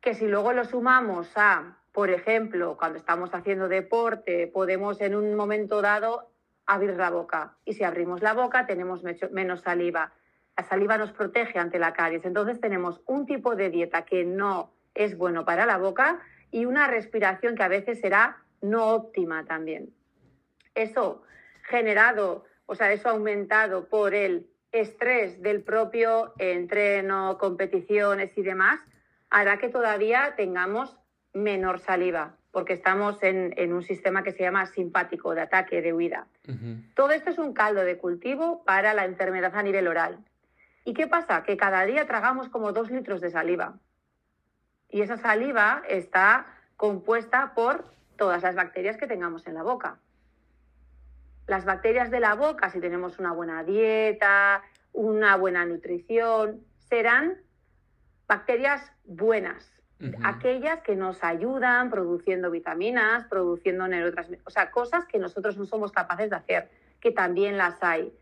que 0.00 0.14
si 0.14 0.26
luego 0.26 0.54
lo 0.54 0.64
sumamos 0.64 1.30
a, 1.36 1.76
por 1.94 2.10
ejemplo, 2.10 2.76
cuando 2.76 2.98
estamos 2.98 3.32
haciendo 3.34 3.68
deporte, 3.68 4.48
podemos 4.48 5.00
en 5.00 5.14
un 5.14 5.36
momento 5.36 5.80
dado 5.80 6.28
abrir 6.66 6.96
la 6.96 7.08
boca. 7.08 7.56
Y 7.64 7.74
si 7.74 7.84
abrimos 7.84 8.20
la 8.20 8.32
boca, 8.32 8.66
tenemos 8.66 9.04
menos 9.30 9.60
saliva. 9.60 10.12
La 10.56 10.64
saliva 10.64 10.98
nos 10.98 11.12
protege 11.12 11.56
ante 11.60 11.78
la 11.78 11.92
caries. 11.92 12.24
Entonces 12.24 12.60
tenemos 12.60 13.00
un 13.06 13.26
tipo 13.26 13.54
de 13.54 13.70
dieta 13.70 14.04
que 14.04 14.24
no 14.24 14.72
es 14.92 15.16
bueno 15.16 15.44
para 15.44 15.66
la 15.66 15.78
boca 15.78 16.20
y 16.50 16.64
una 16.64 16.88
respiración 16.88 17.54
que 17.54 17.62
a 17.62 17.68
veces 17.68 18.00
será 18.00 18.38
no 18.60 18.88
óptima 18.88 19.44
también. 19.44 19.94
Eso 20.74 21.22
generado, 21.62 22.44
o 22.66 22.74
sea, 22.74 22.92
eso 22.92 23.08
aumentado 23.08 23.88
por 23.88 24.14
el 24.14 24.50
estrés 24.72 25.40
del 25.42 25.62
propio 25.62 26.34
entreno, 26.38 27.38
competiciones 27.38 28.36
y 28.36 28.42
demás, 28.42 28.80
hará 29.30 29.58
que 29.58 29.68
todavía 29.68 30.34
tengamos 30.36 30.98
menor 31.34 31.80
saliva, 31.80 32.36
porque 32.52 32.72
estamos 32.72 33.22
en, 33.22 33.72
un 33.72 33.82
sistema 33.82 34.22
que 34.22 34.32
se 34.32 34.44
llama 34.44 34.66
simpático, 34.66 35.34
de 35.34 35.42
ataque, 35.42 35.82
de 35.82 35.92
huida. 35.92 36.26
Todo 36.94 37.10
esto 37.10 37.30
es 37.30 37.38
un 37.38 37.52
caldo 37.52 37.82
de 37.82 37.98
cultivo 37.98 38.64
para 38.64 38.94
la 38.94 39.04
enfermedad 39.04 39.54
a 39.54 39.62
nivel 39.62 39.88
oral. 39.88 40.18
¿Y 40.84 40.94
qué 40.94 41.06
pasa? 41.06 41.42
Que 41.42 41.56
cada 41.56 41.84
día 41.84 42.06
tragamos 42.06 42.48
como 42.48 42.72
dos 42.72 42.90
litros 42.90 43.20
de 43.20 43.30
saliva. 43.30 43.78
Y 44.88 45.02
esa 45.02 45.16
saliva 45.16 45.82
está 45.88 46.46
compuesta 46.76 47.52
por 47.54 47.92
todas 48.16 48.42
las 48.42 48.54
bacterias 48.54 48.96
que 48.96 49.06
tengamos 49.06 49.46
en 49.46 49.54
la 49.54 49.62
boca. 49.62 49.98
Las 51.46 51.64
bacterias 51.64 52.10
de 52.10 52.20
la 52.20 52.34
boca, 52.34 52.70
si 52.70 52.80
tenemos 52.80 53.18
una 53.18 53.32
buena 53.32 53.64
dieta, 53.64 54.62
una 54.92 55.36
buena 55.36 55.66
nutrición, 55.66 56.64
serán 56.78 57.38
bacterias 58.26 58.92
buenas, 59.04 59.70
aquellas 60.22 60.80
que 60.80 60.96
nos 60.96 61.22
ayudan 61.24 61.90
produciendo 61.90 62.50
vitaminas, 62.50 63.24
produciendo 63.26 63.88
neurotransmisores, 63.88 64.46
o 64.46 64.50
sea, 64.50 64.70
cosas 64.70 65.06
que 65.06 65.18
nosotros 65.18 65.56
no 65.56 65.64
somos 65.64 65.92
capaces 65.92 66.30
de 66.30 66.36
hacer, 66.36 66.70
que 67.00 67.10
también 67.10 67.56
las 67.56 67.82
hay. 67.82 68.12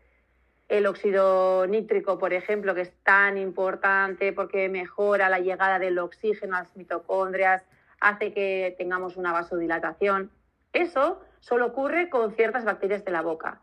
El 0.69 0.87
óxido 0.87 1.67
nítrico, 1.67 2.17
por 2.17 2.33
ejemplo, 2.33 2.73
que 2.73 2.81
es 2.81 2.93
tan 3.03 3.37
importante 3.37 4.33
porque 4.33 4.69
mejora 4.69 5.29
la 5.29 5.39
llegada 5.39 5.77
del 5.77 5.99
oxígeno 5.99 6.55
a 6.55 6.61
las 6.61 6.75
mitocondrias, 6.75 7.65
hace 7.99 8.33
que 8.33 8.75
tengamos 8.77 9.17
una 9.17 9.31
vasodilatación. 9.31 10.31
Eso 10.73 11.21
solo 11.39 11.67
ocurre 11.67 12.09
con 12.09 12.33
ciertas 12.33 12.65
bacterias 12.65 13.03
de 13.05 13.11
la 13.11 13.21
boca. 13.21 13.59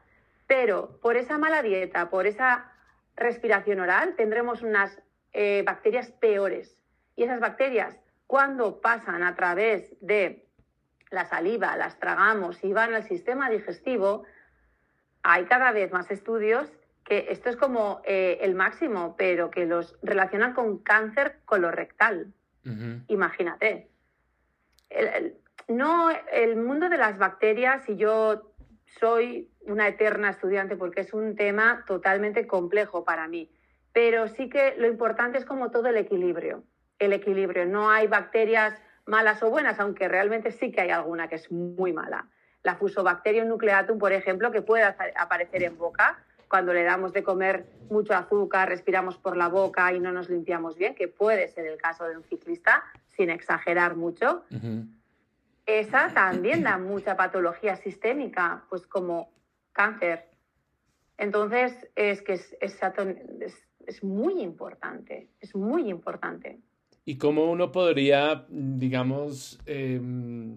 Pero 0.47 0.99
por 1.01 1.17
esa 1.17 1.39
mala 1.39 1.63
dieta, 1.63 2.11
por 2.11 2.27
esa 2.27 2.73
respiración 3.17 3.81
oral, 3.81 4.15
tendremos 4.17 4.63
unas 4.63 5.01
eh, 5.33 5.63
bacterias 5.65 6.11
peores. 6.11 6.77
Y 7.21 7.25
esas 7.25 7.41
bacterias, 7.41 8.01
cuando 8.27 8.81
pasan 8.81 9.23
a 9.23 9.35
través 9.35 9.95
de 10.01 10.47
la 11.11 11.27
saliva, 11.27 11.77
las 11.77 11.99
tragamos 11.99 12.65
y 12.65 12.73
van 12.73 12.95
al 12.95 13.03
sistema 13.03 13.51
digestivo, 13.51 14.25
hay 15.23 15.45
cada 15.45 15.71
vez 15.73 15.93
más 15.93 16.11
estudios 16.11 16.73
que 17.05 17.27
esto 17.29 17.51
es 17.51 17.57
como 17.57 18.01
eh, 18.05 18.39
el 18.41 18.55
máximo, 18.55 19.17
pero 19.19 19.51
que 19.51 19.67
los 19.67 19.99
relacionan 20.03 20.55
con 20.55 20.79
cáncer 20.79 21.41
colorectal. 21.45 22.33
Imagínate. 23.09 23.91
no, 25.69 26.09
el 26.33 26.57
mundo 26.57 26.89
de 26.89 26.97
las 26.97 27.19
bacterias, 27.19 27.87
y 27.87 27.97
yo 27.97 28.51
soy 28.99 29.51
una 29.67 29.89
eterna 29.89 30.31
estudiante 30.31 30.75
porque 30.75 31.03
es 31.03 31.13
un 31.13 31.37
tema 31.37 31.85
totalmente 31.87 32.47
complejo 32.47 33.05
para 33.05 33.29
mí, 33.29 33.51
pero 33.93 34.27
sí 34.27 34.49
que 34.49 34.75
lo 34.79 34.87
importante 34.87 35.37
es 35.37 35.45
como 35.45 35.71
todo 35.71 35.89
el 35.89 35.99
equilibrio. 35.99 36.65
El 37.01 37.13
equilibrio. 37.13 37.67
No 37.67 37.91
hay 37.91 38.07
bacterias 38.07 38.81
malas 39.07 39.43
o 39.43 39.51
buenas, 39.51 39.81
aunque 39.81 40.07
realmente 40.07 40.53
sí 40.53 40.71
que 40.71 40.83
hay 40.83 40.91
alguna 40.91 41.29
que 41.29 41.35
es 41.35 41.51
muy 41.51 41.93
mala. 41.93 42.27
La 42.63 42.77
Fusobacterium 42.77 43.49
nucleatum, 43.49 43.99
por 43.99 44.13
ejemplo, 44.13 44.53
que 44.53 44.63
puede 44.63 44.85
aparecer 44.85 45.65
en 45.65 45.77
boca 45.77 46.19
cuando 46.51 46.73
le 46.75 46.83
damos 46.83 47.13
de 47.13 47.23
comer 47.23 47.65
mucho 47.91 48.13
azúcar, 48.13 48.69
respiramos 48.69 49.17
por 49.17 49.37
la 49.37 49.49
boca 49.49 49.93
y 49.93 50.01
no 50.01 50.11
nos 50.11 50.29
limpiamos 50.29 50.77
bien, 50.77 50.97
que 50.97 51.07
puede 51.07 51.47
ser 51.49 51.65
el 51.67 51.79
caso 51.79 52.05
de 52.05 52.17
un 52.17 52.25
ciclista, 52.25 52.85
sin 53.17 53.31
exagerar 53.31 53.95
mucho. 53.95 54.45
Esa 55.65 56.13
también 56.13 56.65
da 56.65 56.77
mucha 56.77 57.17
patología 57.17 57.77
sistémica, 57.77 58.65
pues 58.69 58.85
como 58.87 59.31
cáncer. 59.73 60.29
Entonces, 61.19 61.89
es 61.95 62.21
que 62.21 62.33
es, 62.33 62.57
es, 62.61 62.79
es 63.87 64.03
muy 64.03 64.43
importante, 64.43 65.29
es 65.41 65.55
muy 65.55 65.89
importante. 65.89 66.59
¿Y 67.05 67.19
cómo 67.19 67.51
uno 67.51 67.73
podría, 67.73 68.47
digamos, 68.49 69.59
em, 69.67 70.57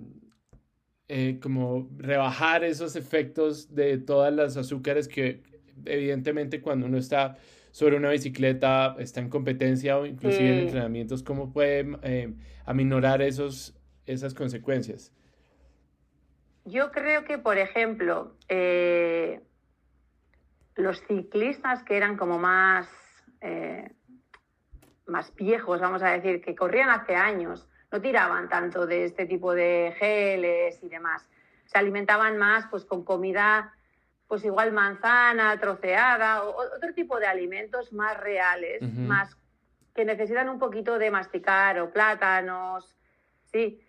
eh, 1.08 1.40
como 1.42 1.90
rebajar 1.98 2.64
esos 2.64 2.96
efectos 2.96 3.74
de 3.74 3.98
todas 3.98 4.34
las 4.34 4.58
azúcares 4.58 5.08
que 5.08 5.42
evidentemente 5.86 6.62
cuando 6.62 6.86
uno 6.86 6.98
está 6.98 7.38
sobre 7.72 7.98
una 7.98 8.12
bicicleta, 8.12 8.96
está 9.00 9.20
en 9.20 9.30
competencia 9.30 9.98
o 9.98 10.06
inclusive 10.06 10.48
en 10.48 10.60
entrenamientos, 10.60 11.24
¿cómo 11.24 11.52
puede 11.52 11.98
eh, 12.04 12.34
aminorar 12.66 13.22
esos, 13.22 13.76
esas 14.06 14.34
consecuencias? 14.36 15.12
Yo 16.66 16.92
creo 16.92 17.26
que, 17.26 17.40
por 17.40 17.58
ejemplo, 17.58 18.38
eh, 18.48 19.42
los 20.76 21.02
ciclistas 21.08 21.84
que 21.84 21.98
eran 21.98 22.16
como 22.16 22.38
más, 22.38 22.88
eh, 23.42 23.92
más 25.06 25.34
viejos, 25.36 25.82
vamos 25.82 26.02
a 26.04 26.12
decir, 26.12 26.42
que 26.42 26.56
corrían 26.56 26.90
hace 26.90 27.16
años, 27.16 27.68
no 27.92 28.02
tiraban 28.02 28.50
tanto 28.50 28.86
de 28.86 29.06
este 29.06 29.26
tipo 29.26 29.54
de 29.54 29.94
geles 29.98 30.82
y 30.82 30.90
demás. 30.90 31.30
Se 31.66 31.78
alimentaban 31.78 32.38
más 32.38 32.66
pues, 32.68 32.86
con 32.86 33.04
comida, 33.04 33.74
pues 34.28 34.44
igual 34.46 34.72
manzana, 34.72 35.60
troceada, 35.60 36.44
o 36.44 36.56
otro 36.76 36.94
tipo 36.94 37.20
de 37.20 37.28
alimentos 37.28 37.94
más 37.94 38.20
reales, 38.20 38.82
más 38.82 39.38
que 39.94 40.06
necesitan 40.06 40.50
un 40.50 40.58
poquito 40.58 40.98
de 40.98 41.12
masticar, 41.12 41.80
o 41.80 41.92
plátanos, 41.92 42.96
sí. 43.52 43.80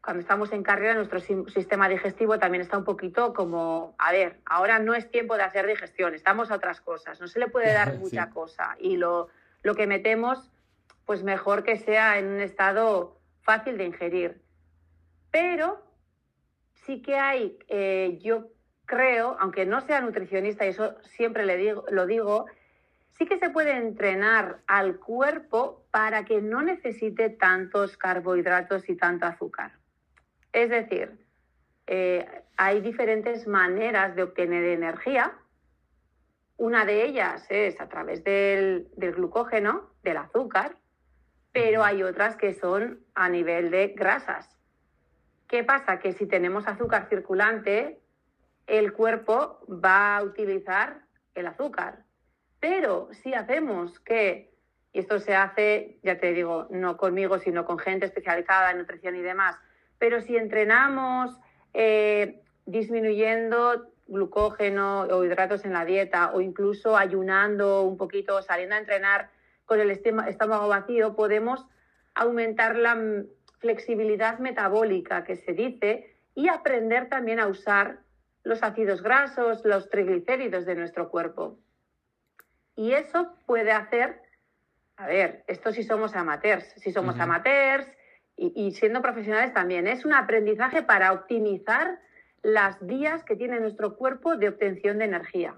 Cuando 0.00 0.20
estamos 0.20 0.52
en 0.52 0.62
carrera, 0.62 0.94
nuestro 0.94 1.18
sistema 1.18 1.88
digestivo 1.88 2.38
también 2.38 2.62
está 2.62 2.78
un 2.78 2.84
poquito 2.84 3.34
como, 3.34 3.96
a 3.98 4.12
ver, 4.12 4.38
ahora 4.46 4.78
no 4.78 4.94
es 4.94 5.10
tiempo 5.10 5.36
de 5.36 5.42
hacer 5.42 5.66
digestión, 5.66 6.14
estamos 6.14 6.52
a 6.52 6.54
otras 6.54 6.80
cosas, 6.80 7.20
no 7.20 7.26
se 7.26 7.40
le 7.40 7.48
puede 7.48 7.72
dar 7.72 7.94
mucha 7.94 8.30
cosa. 8.30 8.76
Y 8.78 8.96
lo, 8.98 9.30
lo 9.66 9.74
que 9.74 9.88
metemos, 9.88 10.48
pues 11.06 11.24
mejor 11.24 11.64
que 11.64 11.76
sea 11.76 12.20
en 12.20 12.28
un 12.28 12.40
estado 12.40 13.18
fácil 13.42 13.76
de 13.76 13.84
ingerir. 13.84 14.40
Pero 15.32 15.82
sí 16.84 17.02
que 17.02 17.16
hay, 17.16 17.58
eh, 17.66 18.16
yo 18.22 18.46
creo, 18.84 19.36
aunque 19.40 19.66
no 19.66 19.80
sea 19.80 20.00
nutricionista, 20.00 20.64
y 20.64 20.68
eso 20.68 20.94
siempre 21.02 21.44
le 21.44 21.56
digo, 21.56 21.84
lo 21.90 22.06
digo, 22.06 22.46
sí 23.18 23.26
que 23.26 23.38
se 23.38 23.50
puede 23.50 23.72
entrenar 23.72 24.60
al 24.68 25.00
cuerpo 25.00 25.84
para 25.90 26.24
que 26.24 26.40
no 26.40 26.62
necesite 26.62 27.28
tantos 27.28 27.96
carbohidratos 27.96 28.88
y 28.88 28.94
tanto 28.94 29.26
azúcar. 29.26 29.72
Es 30.52 30.70
decir, 30.70 31.18
eh, 31.88 32.24
hay 32.56 32.80
diferentes 32.82 33.48
maneras 33.48 34.14
de 34.14 34.22
obtener 34.22 34.62
energía. 34.62 35.32
Una 36.58 36.86
de 36.86 37.04
ellas 37.04 37.46
es 37.50 37.80
a 37.80 37.88
través 37.88 38.24
del, 38.24 38.88
glucógeno, 38.96 39.90
del 40.02 40.16
azúcar, 40.16 40.76
pero 41.52 41.84
hay 41.84 42.02
otras 42.02 42.36
que 42.36 42.54
son 42.54 43.04
a 43.14 43.28
nivel 43.28 43.70
de 43.70 43.88
grasas. 43.88 44.56
¿Qué 45.48 45.64
pasa? 45.64 45.98
Que 45.98 46.12
si 46.12 46.26
tenemos 46.26 46.66
azúcar 46.66 47.08
circulante, 47.08 48.00
el 48.66 48.92
cuerpo 48.92 49.60
va 49.68 50.16
a 50.16 50.22
utilizar 50.22 51.02
el 51.34 51.46
azúcar. 51.46 52.04
Pero 52.58 53.08
si 53.12 53.34
hacemos 53.34 54.00
que, 54.00 54.54
y 54.92 55.00
esto 55.00 55.20
se 55.20 55.36
hace, 55.36 55.98
ya 56.02 56.18
te 56.18 56.32
digo, 56.32 56.66
no 56.70 56.96
conmigo, 56.96 57.38
sino 57.38 57.66
con 57.66 57.78
gente 57.78 58.06
especializada 58.06 58.70
en 58.70 58.78
nutrición 58.78 59.14
y 59.14 59.22
demás, 59.22 59.56
pero 59.98 60.20
si 60.22 60.36
entrenamos 60.36 61.38
eh, 61.74 62.42
disminuyendo 62.64 63.92
glucógeno 64.06 65.02
o 65.02 65.24
hidratos 65.24 65.64
en 65.64 65.72
la 65.72 65.84
dieta 65.84 66.32
o 66.32 66.40
incluso 66.40 66.96
ayunando 66.96 67.82
un 67.82 67.96
poquito, 67.96 68.40
saliendo 68.42 68.74
a 68.74 68.78
entrenar 68.78 69.30
con 69.64 69.80
el 69.80 69.90
estómago 69.90 70.68
vacío, 70.68 71.16
podemos 71.16 71.66
aumentar 72.14 72.76
la 72.76 73.24
flexibilidad 73.58 74.38
metabólica 74.38 75.24
que 75.24 75.36
se 75.36 75.52
dice 75.52 76.16
y 76.34 76.48
aprender 76.48 77.08
también 77.08 77.40
a 77.40 77.48
usar 77.48 77.98
los 78.42 78.62
ácidos 78.62 79.02
grasos, 79.02 79.64
los 79.64 79.90
triglicéridos 79.90 80.66
de 80.66 80.76
nuestro 80.76 81.10
cuerpo. 81.10 81.58
Y 82.76 82.92
eso 82.92 83.34
puede 83.46 83.72
hacer, 83.72 84.22
a 84.96 85.06
ver, 85.06 85.44
esto 85.48 85.72
si 85.72 85.82
somos 85.82 86.14
amateurs, 86.14 86.64
si 86.76 86.92
somos 86.92 87.18
amateurs 87.18 87.88
y, 88.36 88.70
siendo 88.72 89.00
profesionales 89.02 89.52
también. 89.52 89.86
Es 89.86 90.04
un 90.04 90.12
aprendizaje 90.12 90.82
para 90.82 91.12
optimizar 91.12 91.98
las 92.46 92.78
vías 92.86 93.24
que 93.24 93.34
tiene 93.34 93.58
nuestro 93.58 93.96
cuerpo 93.96 94.36
de 94.36 94.48
obtención 94.48 94.98
de 94.98 95.06
energía. 95.06 95.56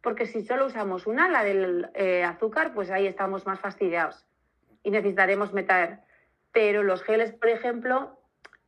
porque 0.00 0.26
si 0.26 0.42
solo 0.42 0.66
usamos 0.66 1.06
un 1.06 1.18
ala 1.18 1.44
del 1.44 1.90
eh, 1.94 2.24
azúcar, 2.24 2.72
pues 2.74 2.90
ahí 2.90 3.06
estamos 3.06 3.46
más 3.46 3.58
fastidiados 3.60 4.26
y 4.82 4.90
necesitaremos 4.90 5.52
meter. 5.52 6.00
Pero 6.52 6.82
los 6.82 7.02
geles, 7.02 7.32
por 7.32 7.48
ejemplo, 7.48 8.18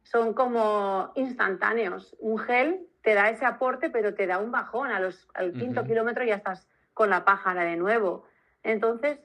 son 0.03 0.35
como 0.35 1.13
instantáneos. 1.15 2.15
Un 2.21 2.39
gel 2.39 2.87
te 3.03 3.15
da 3.15 3.29
ese 3.29 3.45
aporte, 3.45 3.91
pero 3.91 4.15
te 4.15 4.27
da 4.27 4.39
un 4.39 4.51
bajón. 4.51 4.91
A 4.91 5.01
los, 5.01 5.29
al 5.35 5.53
quinto 5.53 5.85
kilómetro 5.85 6.25
ya 6.25 6.37
estás 6.37 6.69
con 6.95 7.11
la 7.11 7.25
pájara 7.25 7.65
de 7.65 7.77
nuevo. 7.77 8.27
Entonces, 8.63 9.19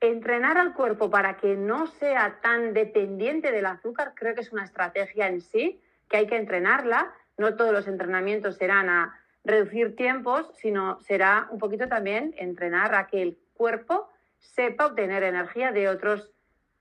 entrenar 0.00 0.56
al 0.56 0.72
cuerpo 0.72 1.10
para 1.10 1.36
que 1.36 1.54
no 1.54 1.86
sea 1.86 2.38
tan 2.42 2.72
dependiente 2.72 3.52
del 3.52 3.66
azúcar, 3.66 4.12
creo 4.14 4.34
que 4.34 4.40
es 4.42 4.52
una 4.52 4.64
estrategia 4.64 5.28
en 5.28 5.40
sí, 5.40 5.82
que 6.08 6.16
hay 6.18 6.26
que 6.26 6.36
entrenarla. 6.36 7.14
No 7.38 7.54
todos 7.56 7.72
los 7.72 7.86
entrenamientos 7.86 8.56
serán 8.56 8.88
a 8.88 9.18
reducir 9.44 9.94
tiempos, 9.96 10.50
sino 10.56 11.00
será 11.00 11.48
un 11.50 11.58
poquito 11.58 11.88
también 11.88 12.34
entrenar 12.36 12.94
a 12.94 13.06
que 13.06 13.22
el 13.22 13.38
cuerpo 13.54 14.08
sepa 14.38 14.86
obtener 14.86 15.22
energía 15.22 15.72
de 15.72 15.88
otros 15.88 16.32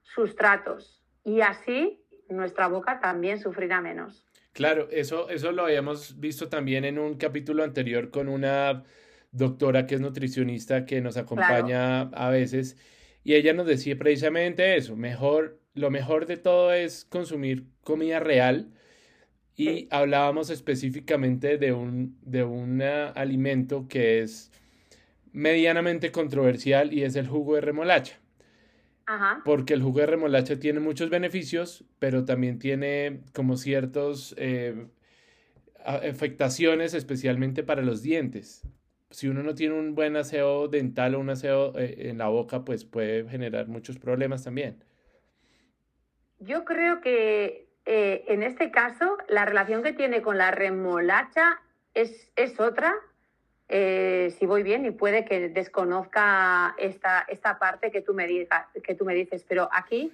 sustratos. 0.02 1.04
Y 1.24 1.42
así 1.42 2.02
nuestra 2.30 2.68
boca 2.68 3.00
también 3.00 3.40
sufrirá 3.40 3.82
menos. 3.82 4.26
Claro, 4.54 4.88
eso, 4.90 5.30
eso 5.30 5.52
lo 5.52 5.64
habíamos 5.64 6.20
visto 6.20 6.48
también 6.48 6.86
en 6.86 6.98
un 6.98 7.18
capítulo 7.18 7.64
anterior 7.64 8.10
con 8.10 8.30
una 8.30 8.84
doctora 9.32 9.86
que 9.86 9.96
es 9.96 10.02
nutricionista 10.02 10.86
que 10.86 11.02
nos 11.02 11.18
acompaña 11.18 12.02
a 12.02 12.30
veces 12.30 12.78
y 13.26 13.34
ella 13.34 13.54
nos 13.54 13.66
decía 13.66 13.98
precisamente 13.98 14.78
eso, 14.78 14.96
mejor, 14.96 15.60
lo 15.74 15.90
mejor 15.90 16.28
de 16.28 16.38
todo 16.38 16.72
es 16.72 17.06
consumir 17.06 17.66
comida 17.82 18.20
real 18.20 18.70
y 19.56 19.88
hablábamos 19.90 20.50
específicamente 20.50 21.58
de 21.58 21.72
un, 21.72 22.18
de 22.22 22.44
un 22.44 22.82
alimento 22.82 23.88
que 23.88 24.22
es 24.22 24.52
medianamente 25.32 26.12
controversial 26.12 26.94
y 26.94 27.04
es 27.04 27.16
el 27.16 27.28
jugo 27.28 27.56
de 27.56 27.62
remolacha. 27.62 28.20
Porque 29.44 29.76
el 29.76 29.84
jugo 29.84 30.00
de 30.00 30.08
remolacha 30.08 30.58
tiene 30.58 30.80
muchos 30.80 31.12
beneficios, 31.12 31.86
pero 32.00 32.26
también 32.26 32.58
tiene 32.58 33.22
como 33.34 33.56
ciertas 33.56 34.34
eh, 34.38 34.88
afectaciones, 35.86 36.96
especialmente 36.96 37.62
para 37.62 37.84
los 37.84 38.02
dientes. 38.02 38.68
Si 39.12 39.28
uno 39.28 39.44
no 39.44 39.54
tiene 39.54 39.76
un 39.76 39.94
buen 39.94 40.16
aseo 40.16 40.68
dental 40.68 41.14
o 41.14 41.20
un 41.20 41.30
aseo 41.30 41.78
eh, 41.78 42.10
en 42.10 42.18
la 42.18 42.28
boca, 42.30 42.66
pues 42.66 42.84
puede 42.84 43.30
generar 43.30 43.68
muchos 43.68 44.00
problemas 44.00 44.44
también. 44.44 44.84
Yo 46.40 46.66
creo 46.66 47.00
que 47.00 47.70
eh, 47.86 48.26
en 48.28 48.42
este 48.42 48.72
caso 48.72 49.15
la 49.28 49.46
relación 49.46 49.84
que 49.84 49.94
tiene 49.94 50.22
con 50.22 50.38
la 50.38 50.52
remolacha 50.52 51.62
es, 51.94 52.32
es 52.36 52.60
otra 52.60 52.96
eh, 53.68 54.36
si 54.38 54.46
voy 54.46 54.62
bien 54.62 54.86
y 54.86 54.92
puede 54.92 55.26
que 55.26 55.50
desconozca 55.50 56.76
esta, 56.78 57.26
esta 57.28 57.58
parte 57.58 57.90
que 57.90 58.02
tú, 58.02 58.14
me 58.14 58.28
que 58.84 58.96
tú 58.96 59.06
me 59.06 59.16
dices, 59.16 59.44
pero 59.48 59.70
aquí 59.72 60.14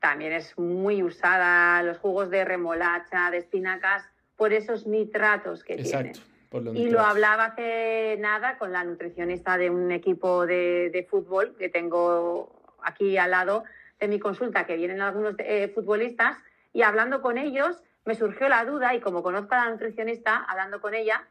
también 0.00 0.32
es 0.32 0.58
muy 0.58 1.02
usada 1.02 1.82
los 1.82 1.98
jugos 1.98 2.30
de 2.30 2.44
remolacha, 2.44 3.30
de 3.30 3.38
espinacas, 3.38 4.04
por 4.36 4.52
esos 4.52 4.86
nitratos 4.86 5.64
que 5.64 5.74
Exacto, 5.74 6.20
tienen. 6.50 6.76
y 6.76 6.90
lo 6.90 7.00
hablaba 7.00 7.46
hace 7.46 8.16
nada 8.18 8.58
con 8.58 8.72
la 8.72 8.84
nutricionista 8.84 9.56
de 9.56 9.70
un 9.70 9.90
equipo 9.92 10.46
de, 10.46 10.90
de, 10.90 11.02
fútbol 11.04 11.54
que 11.58 11.68
tengo 11.68 12.50
aquí 12.82 13.16
al 13.18 13.30
lado 13.30 13.64
de 13.98 14.08
mi 14.08 14.18
consulta, 14.18 14.66
que 14.66 14.76
vienen 14.76 15.00
algunos 15.00 15.34
eh, 15.38 15.70
futbolistas, 15.74 16.38
y 16.72 16.82
hablando 16.82 17.20
con 17.20 17.38
ellos 17.38 17.82
me 18.10 18.16
surgió 18.16 18.48
la 18.48 18.64
duda 18.64 18.92
y 18.92 19.00
como 19.00 19.22
conozco 19.22 19.54
a 19.54 19.58
la 19.64 19.70
nutricionista, 19.70 20.44
hablando 20.48 20.80
con 20.80 20.94
ella, 20.94 21.28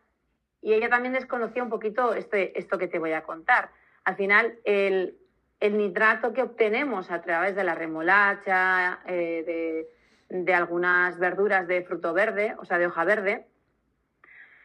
y 0.62 0.72
ella 0.72 0.88
también 0.88 1.14
desconocía 1.14 1.62
un 1.62 1.70
poquito 1.70 2.14
este, 2.14 2.58
esto 2.58 2.78
que 2.78 2.88
te 2.88 3.00
voy 3.00 3.12
a 3.12 3.24
contar. 3.24 3.70
Al 4.06 4.16
final, 4.16 4.60
el, 4.64 5.18
nitrato 5.60 6.32
que 6.32 6.42
obtenemos 6.42 7.12
a 7.12 7.22
través 7.22 7.54
de 7.54 7.66
la 7.66 7.76
remolacha, 7.76 9.02
eh, 9.08 9.86
de, 10.30 10.54
algunas 10.54 11.20
verduras 11.20 11.68
de 11.68 11.84
fruto 11.84 12.14
verde, 12.14 12.56
o 12.60 12.64
sea, 12.64 12.78
de 12.78 12.88
hoja 12.88 13.04
verde, 13.04 13.46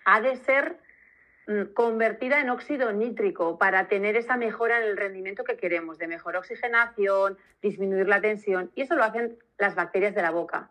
ha 0.04 0.20
de 0.20 0.36
ser 0.36 0.78
mm, 1.48 1.72
convertida 1.74 2.38
en 2.38 2.50
óxido 2.50 2.92
nítrico 2.92 3.58
para 3.58 3.88
tener 3.88 4.16
esa 4.16 4.36
mejora 4.36 4.78
en 4.78 4.84
el 4.84 4.96
rendimiento 4.96 5.42
que 5.42 5.56
queremos, 5.56 5.98
de 5.98 6.06
mejor 6.06 6.36
oxigenación, 6.36 7.38
disminuir 7.60 8.06
la 8.06 8.20
tensión, 8.20 8.70
y 8.76 8.82
eso 8.82 8.94
lo 8.94 9.02
hacen 9.02 9.36
las 9.58 9.74
bacterias 9.74 10.14
de 10.14 10.22
la 10.22 10.30
boca. 10.30 10.70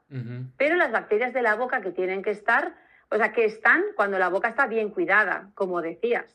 Pero 0.58 0.76
las 0.76 0.92
bacterias 0.92 1.34
de 1.34 1.42
la 1.42 1.56
boca 1.56 1.82
que 1.82 1.92
tienen 1.92 2.22
que 2.22 2.32
estar 2.32 2.74
o 3.14 3.18
sea, 3.18 3.32
que 3.32 3.46
están 3.46 3.84
cuando 3.96 4.18
la 4.18 4.30
boca 4.30 4.48
está 4.48 4.66
bien 4.66 4.90
cuidada, 4.90 5.52
como 5.54 5.84
decías. 5.84 6.26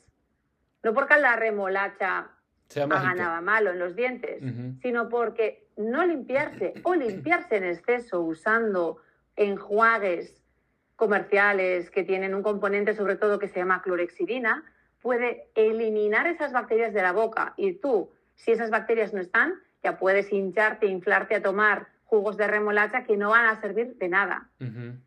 No 0.84 0.94
porque 0.94 1.18
la 1.18 1.34
remolacha 1.34 2.30
haga 2.76 3.14
nada 3.14 3.40
malo 3.40 3.72
en 3.72 3.80
los 3.80 3.96
dientes, 3.96 4.40
sino 4.80 5.08
porque 5.08 5.66
no 5.76 6.06
limpiarse 6.06 6.74
o 6.84 6.94
limpiarse 6.94 7.56
en 7.56 7.64
exceso 7.64 8.20
usando 8.20 8.98
enjuagues 9.34 10.40
comerciales 10.94 11.90
que 11.90 12.04
tienen 12.04 12.32
un 12.32 12.44
componente 12.44 12.94
sobre 12.94 13.16
todo 13.16 13.40
que 13.40 13.48
se 13.48 13.58
llama 13.58 13.82
clorexidina, 13.82 14.62
puede 15.00 15.48
eliminar 15.56 16.28
esas 16.28 16.52
bacterias 16.52 16.94
de 16.94 17.02
la 17.02 17.11
boca. 17.11 17.54
Y 17.56 17.72
tú, 17.74 18.12
si 18.37 18.52
esas 18.52 18.70
bacterias 18.70 19.12
no 19.12 19.20
están, 19.20 19.54
ya 19.82 19.98
puedes 19.98 20.32
hincharte, 20.32 20.87
inflarte 20.87 21.34
a 21.34 21.42
tomar 21.42 21.88
jugos 22.09 22.38
de 22.38 22.47
remolacha 22.47 23.05
que 23.05 23.18
no 23.18 23.31
van 23.31 23.44
a 23.44 23.61
servir 23.61 23.97
de 23.99 24.09
nada. 24.09 24.49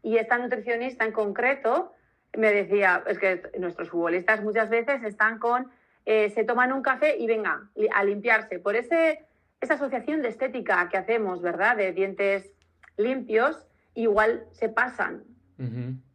Y 0.04 0.18
esta 0.18 0.38
nutricionista 0.38 1.04
en 1.04 1.12
concreto 1.12 1.94
me 2.38 2.54
decía, 2.54 3.04
es 3.08 3.18
que 3.18 3.42
nuestros 3.60 3.90
futbolistas 3.90 4.44
muchas 4.44 4.70
veces 4.70 5.04
están 5.04 5.40
con, 5.40 5.72
eh, 6.06 6.30
se 6.30 6.44
toman 6.44 6.72
un 6.72 6.84
café 6.84 7.18
y 7.18 7.26
venga 7.26 7.70
a 7.96 8.04
limpiarse. 8.04 8.60
Por 8.60 8.76
ese, 8.76 9.26
esa 9.60 9.74
asociación 9.74 10.22
de 10.22 10.30
estética 10.30 10.90
que 10.90 10.98
hacemos, 10.98 11.42
¿verdad? 11.42 11.76
De 11.76 11.92
dientes 11.92 12.54
limpios, 12.98 13.66
igual 13.96 14.46
se 14.52 14.70
pasan. 14.70 15.24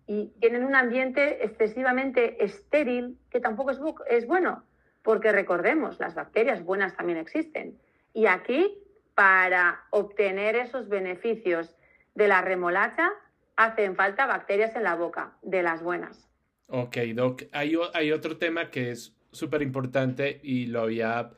Y 0.07 0.29
tienen 0.41 0.65
un 0.65 0.77
ambiente 0.77 1.45
excesivamente 1.45 2.45
estéril 2.45 3.19
que 3.29 3.41
tampoco 3.41 3.73
es, 3.73 3.81
es 4.09 4.27
bueno, 4.27 4.63
porque 5.03 5.33
recordemos, 5.33 5.99
las 5.99 6.15
bacterias 6.15 6.65
buenas 6.65 6.97
también 6.97 7.19
existen. 7.19 7.77
Y 8.13 8.27
aquí 8.27 8.86
para 9.17 9.87
obtener 9.91 10.57
esos 10.57 10.91
beneficios 10.91 11.75
de 12.15 12.29
la 12.29 12.43
remolacha 12.43 13.11
hacen 13.57 13.97
falta 13.97 14.27
bacterias 14.27 14.77
en 14.77 14.85
la 14.85 14.95
boca, 14.95 15.39
de 15.43 15.63
las 15.63 15.83
buenas. 15.83 16.29
Ok, 16.67 16.99
Doc. 17.15 17.45
Hay, 17.53 17.75
otro 18.13 18.37
tema 18.37 18.71
que 18.71 18.91
es 18.91 19.17
súper 19.33 19.63
importante 19.63 20.39
y 20.43 20.67
lo 20.67 20.83
había, 20.83 21.31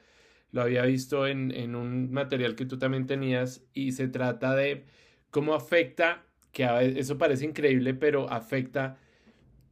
lo 0.50 0.62
había 0.62 0.82
visto 0.82 1.28
en, 1.28 1.76
un 1.76 2.10
material 2.10 2.56
que 2.56 2.66
tú 2.66 2.78
también 2.78 3.06
tenías 3.06 3.64
y 3.72 3.92
se 3.92 4.08
trata 4.08 4.56
de 4.56 4.84
cómo 5.30 5.54
afecta, 5.54 6.24
que 6.50 6.64
eso 6.96 7.16
parece 7.16 7.44
increíble, 7.44 7.94
pero 7.94 8.28
afecta 8.28 8.98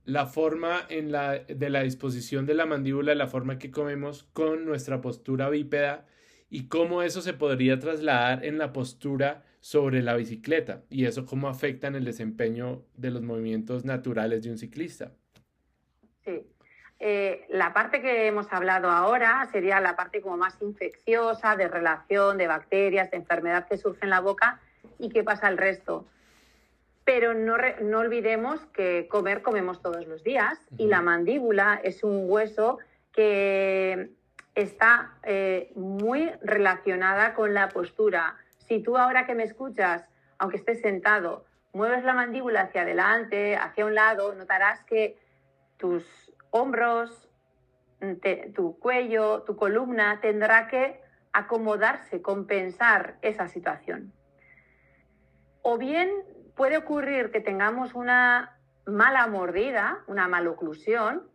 la 0.04 0.26
forma 0.26 0.86
en 0.88 1.10
la, 1.10 1.40
de 1.40 1.70
la 1.70 1.82
disposición 1.82 2.46
de 2.46 2.54
la 2.54 2.66
mandíbula, 2.66 3.16
la 3.16 3.26
forma 3.26 3.58
que 3.58 3.72
comemos 3.72 4.28
con 4.32 4.64
nuestra 4.64 5.00
postura 5.00 5.50
bípeda 5.50 6.06
y 6.48 6.68
cómo 6.68 7.02
eso 7.02 7.20
se 7.20 7.32
podría 7.32 7.78
trasladar 7.78 8.44
en 8.44 8.58
la 8.58 8.72
postura 8.72 9.44
sobre 9.60 10.02
la 10.02 10.14
bicicleta 10.14 10.82
y 10.88 11.06
eso 11.06 11.26
cómo 11.26 11.48
afecta 11.48 11.88
en 11.88 11.96
el 11.96 12.04
desempeño 12.04 12.84
de 12.94 13.10
los 13.10 13.22
movimientos 13.22 13.84
naturales 13.84 14.42
de 14.42 14.50
un 14.50 14.58
ciclista. 14.58 15.12
Sí. 16.24 16.46
Eh, 16.98 17.44
la 17.50 17.74
parte 17.74 18.00
que 18.00 18.26
hemos 18.26 18.50
hablado 18.52 18.90
ahora 18.90 19.46
sería 19.52 19.80
la 19.80 19.96
parte 19.96 20.22
como 20.22 20.36
más 20.36 20.56
infecciosa, 20.62 21.56
de 21.56 21.68
relación, 21.68 22.38
de 22.38 22.46
bacterias, 22.46 23.10
de 23.10 23.18
enfermedad 23.18 23.66
que 23.68 23.76
surge 23.76 24.04
en 24.04 24.10
la 24.10 24.20
boca 24.20 24.60
y 24.98 25.10
qué 25.10 25.22
pasa 25.22 25.48
el 25.48 25.58
resto. 25.58 26.06
Pero 27.04 27.34
no, 27.34 27.56
no 27.82 27.98
olvidemos 27.98 28.64
que 28.66 29.08
comer 29.08 29.42
comemos 29.42 29.82
todos 29.82 30.06
los 30.06 30.24
días 30.24 30.58
y 30.78 30.86
la 30.86 31.02
mandíbula 31.02 31.80
es 31.84 32.02
un 32.02 32.30
hueso 32.30 32.78
que 33.12 34.10
está 34.56 35.12
eh, 35.22 35.70
muy 35.76 36.32
relacionada 36.40 37.34
con 37.34 37.54
la 37.54 37.68
postura. 37.68 38.36
Si 38.58 38.82
tú 38.82 38.96
ahora 38.96 39.26
que 39.26 39.34
me 39.34 39.44
escuchas, 39.44 40.08
aunque 40.38 40.56
estés 40.56 40.80
sentado, 40.80 41.44
mueves 41.72 42.02
la 42.04 42.14
mandíbula 42.14 42.62
hacia 42.62 42.82
adelante, 42.82 43.56
hacia 43.56 43.84
un 43.84 43.94
lado, 43.94 44.34
notarás 44.34 44.82
que 44.84 45.18
tus 45.76 46.04
hombros, 46.50 47.28
tu 48.54 48.78
cuello, 48.78 49.42
tu 49.42 49.56
columna 49.56 50.20
tendrá 50.20 50.68
que 50.68 51.00
acomodarse, 51.32 52.22
compensar 52.22 53.18
esa 53.20 53.48
situación. 53.48 54.12
O 55.60 55.76
bien 55.76 56.10
puede 56.54 56.78
ocurrir 56.78 57.30
que 57.30 57.40
tengamos 57.40 57.94
una 57.94 58.56
mala 58.86 59.26
mordida, 59.26 59.98
una 60.06 60.28
maloclusión, 60.28 61.28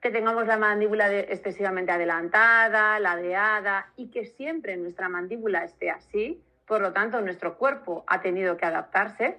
que 0.00 0.10
tengamos 0.10 0.46
la 0.46 0.56
mandíbula 0.56 1.12
excesivamente 1.14 1.92
adelantada, 1.92 2.98
ladeada 2.98 3.92
y 3.96 4.10
que 4.10 4.24
siempre 4.24 4.76
nuestra 4.76 5.08
mandíbula 5.08 5.64
esté 5.64 5.90
así. 5.90 6.42
Por 6.66 6.80
lo 6.80 6.92
tanto, 6.92 7.20
nuestro 7.20 7.58
cuerpo 7.58 8.04
ha 8.06 8.20
tenido 8.20 8.56
que 8.56 8.64
adaptarse 8.64 9.38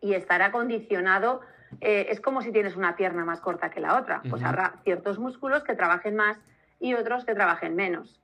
y 0.00 0.14
estará 0.14 0.50
condicionado 0.50 1.40
eh, 1.80 2.06
es 2.10 2.20
como 2.20 2.42
si 2.42 2.52
tienes 2.52 2.76
una 2.76 2.96
pierna 2.96 3.24
más 3.24 3.40
corta 3.40 3.70
que 3.70 3.80
la 3.80 3.98
otra. 3.98 4.22
Pues 4.28 4.42
habrá 4.42 4.74
ciertos 4.84 5.18
músculos 5.18 5.64
que 5.64 5.74
trabajen 5.74 6.16
más 6.16 6.38
y 6.80 6.94
otros 6.94 7.24
que 7.24 7.34
trabajen 7.34 7.74
menos. 7.74 8.20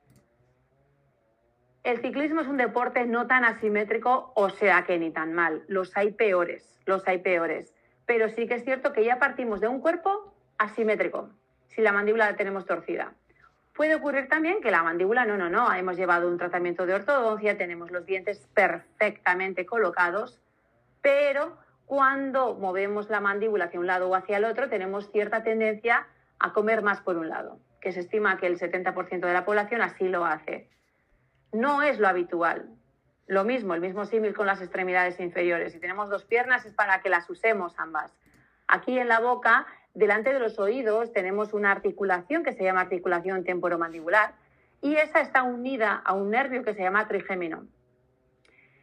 El 1.83 1.99
ciclismo 1.99 2.41
es 2.41 2.47
un 2.47 2.57
deporte 2.57 3.05
no 3.05 3.27
tan 3.27 3.43
asimétrico, 3.43 4.31
o 4.35 4.49
sea 4.49 4.85
que 4.85 4.97
ni 4.97 5.11
tan 5.11 5.33
mal. 5.33 5.63
Los 5.67 5.95
hay 5.97 6.11
peores, 6.11 6.79
los 6.85 7.05
hay 7.07 7.19
peores. 7.19 7.73
Pero 8.05 8.29
sí 8.29 8.47
que 8.47 8.55
es 8.55 8.63
cierto 8.63 8.93
que 8.93 9.03
ya 9.03 9.19
partimos 9.19 9.59
de 9.59 9.67
un 9.67 9.81
cuerpo 9.81 10.33
asimétrico, 10.57 11.29
si 11.75 11.81
la 11.81 11.91
mandíbula 11.91 12.31
la 12.31 12.37
tenemos 12.37 12.65
torcida. 12.65 13.13
Puede 13.73 13.95
ocurrir 13.95 14.29
también 14.29 14.61
que 14.61 14.69
la 14.69 14.83
mandíbula, 14.83 15.25
no, 15.25 15.35
no, 15.35 15.49
no, 15.49 15.73
hemos 15.73 15.97
llevado 15.97 16.27
un 16.27 16.37
tratamiento 16.37 16.85
de 16.85 16.93
ortodoncia, 16.93 17.57
tenemos 17.57 17.89
los 17.89 18.05
dientes 18.05 18.47
perfectamente 18.53 19.65
colocados, 19.65 20.39
pero 21.01 21.57
cuando 21.85 22.53
movemos 22.55 23.09
la 23.09 23.19
mandíbula 23.19 23.65
hacia 23.65 23.79
un 23.79 23.87
lado 23.87 24.09
o 24.09 24.15
hacia 24.15 24.37
el 24.37 24.45
otro, 24.45 24.69
tenemos 24.69 25.11
cierta 25.11 25.43
tendencia 25.43 26.07
a 26.39 26.53
comer 26.53 26.83
más 26.83 27.01
por 27.01 27.17
un 27.17 27.29
lado, 27.29 27.59
que 27.81 27.91
se 27.91 28.01
estima 28.01 28.37
que 28.37 28.47
el 28.47 28.59
70% 28.59 29.21
de 29.21 29.33
la 29.33 29.45
población 29.45 29.81
así 29.81 30.07
lo 30.07 30.23
hace. 30.25 30.69
No 31.51 31.81
es 31.81 31.99
lo 31.99 32.07
habitual. 32.07 32.69
Lo 33.25 33.43
mismo, 33.43 33.73
el 33.73 33.81
mismo 33.81 34.05
símil 34.05 34.33
con 34.33 34.45
las 34.45 34.61
extremidades 34.61 35.19
inferiores. 35.19 35.73
Si 35.73 35.79
tenemos 35.79 36.09
dos 36.09 36.25
piernas 36.25 36.65
es 36.65 36.73
para 36.73 37.01
que 37.01 37.09
las 37.09 37.29
usemos 37.29 37.73
ambas. 37.79 38.13
Aquí 38.67 38.99
en 38.99 39.07
la 39.07 39.19
boca 39.19 39.65
delante 39.93 40.33
de 40.33 40.39
los 40.39 40.59
oídos 40.59 41.11
tenemos 41.13 41.53
una 41.53 41.71
articulación 41.71 42.43
que 42.43 42.53
se 42.53 42.63
llama 42.63 42.81
articulación 42.81 43.43
temporomandibular 43.43 44.35
y 44.81 44.95
esa 44.95 45.21
está 45.21 45.43
unida 45.43 46.01
a 46.03 46.13
un 46.13 46.31
nervio 46.31 46.63
que 46.63 46.73
se 46.73 46.81
llama 46.81 47.07
trigémino. 47.07 47.65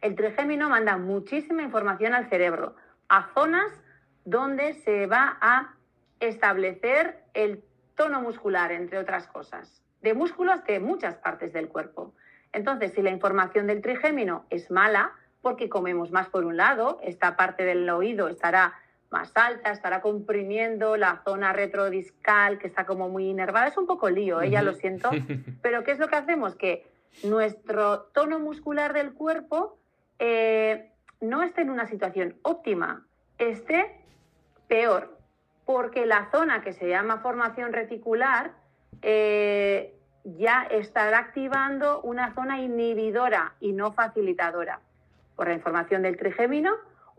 El 0.01 0.15
trigémino 0.15 0.67
manda 0.69 0.97
muchísima 0.97 1.61
información 1.61 2.13
al 2.13 2.27
cerebro, 2.27 2.75
a 3.07 3.29
zonas 3.33 3.71
donde 4.25 4.73
se 4.73 5.05
va 5.05 5.37
a 5.41 5.75
establecer 6.19 7.23
el 7.33 7.63
tono 7.95 8.21
muscular, 8.21 8.71
entre 8.71 8.97
otras 8.97 9.27
cosas, 9.27 9.83
de 10.01 10.13
músculos 10.13 10.63
de 10.63 10.79
muchas 10.79 11.15
partes 11.17 11.53
del 11.53 11.67
cuerpo. 11.67 12.13
Entonces, 12.51 12.93
si 12.93 13.01
la 13.01 13.11
información 13.11 13.67
del 13.67 13.81
trigémino 13.81 14.45
es 14.49 14.71
mala, 14.71 15.13
porque 15.41 15.69
comemos 15.69 16.11
más 16.11 16.29
por 16.29 16.45
un 16.45 16.57
lado, 16.57 16.99
esta 17.03 17.35
parte 17.35 17.63
del 17.63 17.89
oído 17.89 18.27
estará 18.27 18.73
más 19.11 19.31
alta, 19.35 19.71
estará 19.71 20.01
comprimiendo 20.01 20.95
la 20.95 21.21
zona 21.25 21.51
retrodiscal 21.51 22.57
que 22.57 22.67
está 22.67 22.85
como 22.85 23.09
muy 23.09 23.29
inervada. 23.29 23.67
Es 23.67 23.77
un 23.77 23.85
poco 23.85 24.09
lío, 24.09 24.41
¿eh? 24.41 24.49
ya 24.49 24.63
lo 24.63 24.73
siento. 24.73 25.09
Pero 25.61 25.83
¿qué 25.83 25.91
es 25.91 25.99
lo 25.99 26.07
que 26.07 26.15
hacemos? 26.15 26.55
Que 26.55 26.87
nuestro 27.23 28.03
tono 28.13 28.39
muscular 28.39 28.93
del 28.93 29.13
cuerpo 29.13 29.77
eh, 30.17 30.89
no 31.19 31.43
esté 31.43 31.61
en 31.61 31.69
una 31.69 31.87
situación 31.87 32.35
óptima, 32.41 33.05
esté 33.37 33.97
peor, 34.67 35.17
porque 35.65 36.05
la 36.05 36.29
zona 36.31 36.61
que 36.61 36.71
se 36.71 36.87
llama 36.87 37.19
formación 37.19 37.73
reticular 37.73 38.51
eh, 39.01 39.93
ya 40.23 40.63
estará 40.71 41.19
activando 41.19 42.01
una 42.01 42.33
zona 42.33 42.61
inhibidora 42.61 43.55
y 43.59 43.73
no 43.73 43.91
facilitadora 43.91 44.79
por 45.35 45.49
la 45.49 45.53
información 45.53 46.01
del 46.03 46.17
trigémino 46.17 46.71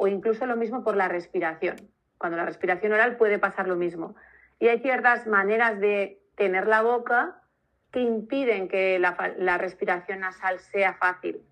o 0.02 0.08
incluso 0.08 0.46
lo 0.46 0.56
mismo 0.56 0.82
por 0.82 0.96
la 0.96 1.06
respiración. 1.06 1.76
Cuando 2.18 2.36
la 2.36 2.44
respiración 2.44 2.92
oral 2.92 3.16
puede 3.16 3.38
pasar 3.38 3.68
lo 3.68 3.76
mismo. 3.76 4.16
Y 4.58 4.66
hay 4.66 4.80
ciertas 4.80 5.28
maneras 5.28 5.78
de 5.78 6.20
tener 6.34 6.66
la 6.66 6.82
boca 6.82 7.40
que 7.92 8.00
impiden 8.00 8.66
que 8.66 8.98
la, 8.98 9.58
respiración 9.58 10.18
nasal 10.18 10.58
sea 10.58 10.94
fácil. 10.94 11.42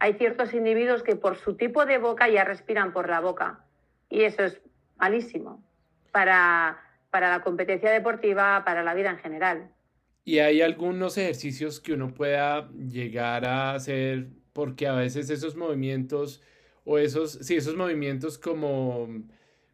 Hay 0.00 0.12
ciertos 0.14 0.52
individuos 0.52 1.02
que 1.02 1.16
por 1.16 1.38
su 1.38 1.56
tipo 1.56 1.86
de 1.86 1.96
boca 1.96 2.28
ya 2.28 2.44
respiran 2.44 2.92
por 2.92 3.08
la 3.08 3.20
boca 3.20 3.64
y 4.10 4.24
eso 4.24 4.42
es 4.42 4.60
malísimo 4.98 5.64
para, 6.10 6.78
para 7.10 7.30
la 7.30 7.40
competencia 7.40 7.90
deportiva, 7.90 8.64
para 8.66 8.82
la 8.82 8.92
vida 8.92 9.08
en 9.08 9.18
general. 9.18 9.70
¿Y 10.26 10.40
hay 10.40 10.60
algunos 10.60 11.16
ejercicios 11.16 11.80
que 11.80 11.94
uno 11.94 12.12
pueda 12.12 12.68
llegar 12.72 13.46
a 13.46 13.72
hacer 13.72 14.26
porque 14.52 14.88
a 14.88 14.92
veces 14.92 15.30
esos 15.30 15.56
movimientos 15.56 16.42
o 16.84 16.98
esos, 16.98 17.32
sí, 17.32 17.56
esos 17.56 17.76
movimientos 17.76 18.38
como 18.38 19.08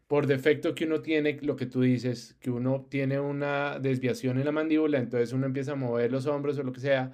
por 0.07 0.25
defecto 0.25 0.73
que 0.73 0.85
uno 0.85 1.01
tiene, 1.01 1.37
lo 1.41 1.55
que 1.55 1.67
tú 1.67 1.81
dices, 1.81 2.35
que 2.39 2.49
uno 2.49 2.87
tiene 2.89 3.19
una 3.19 3.79
desviación 3.79 4.39
en 4.39 4.45
la 4.45 4.51
mandíbula, 4.51 4.97
entonces 4.97 5.33
uno 5.33 5.45
empieza 5.45 5.73
a 5.73 5.75
mover 5.75 6.11
los 6.11 6.25
hombros 6.25 6.57
o 6.57 6.63
lo 6.63 6.73
que 6.73 6.79
sea, 6.79 7.11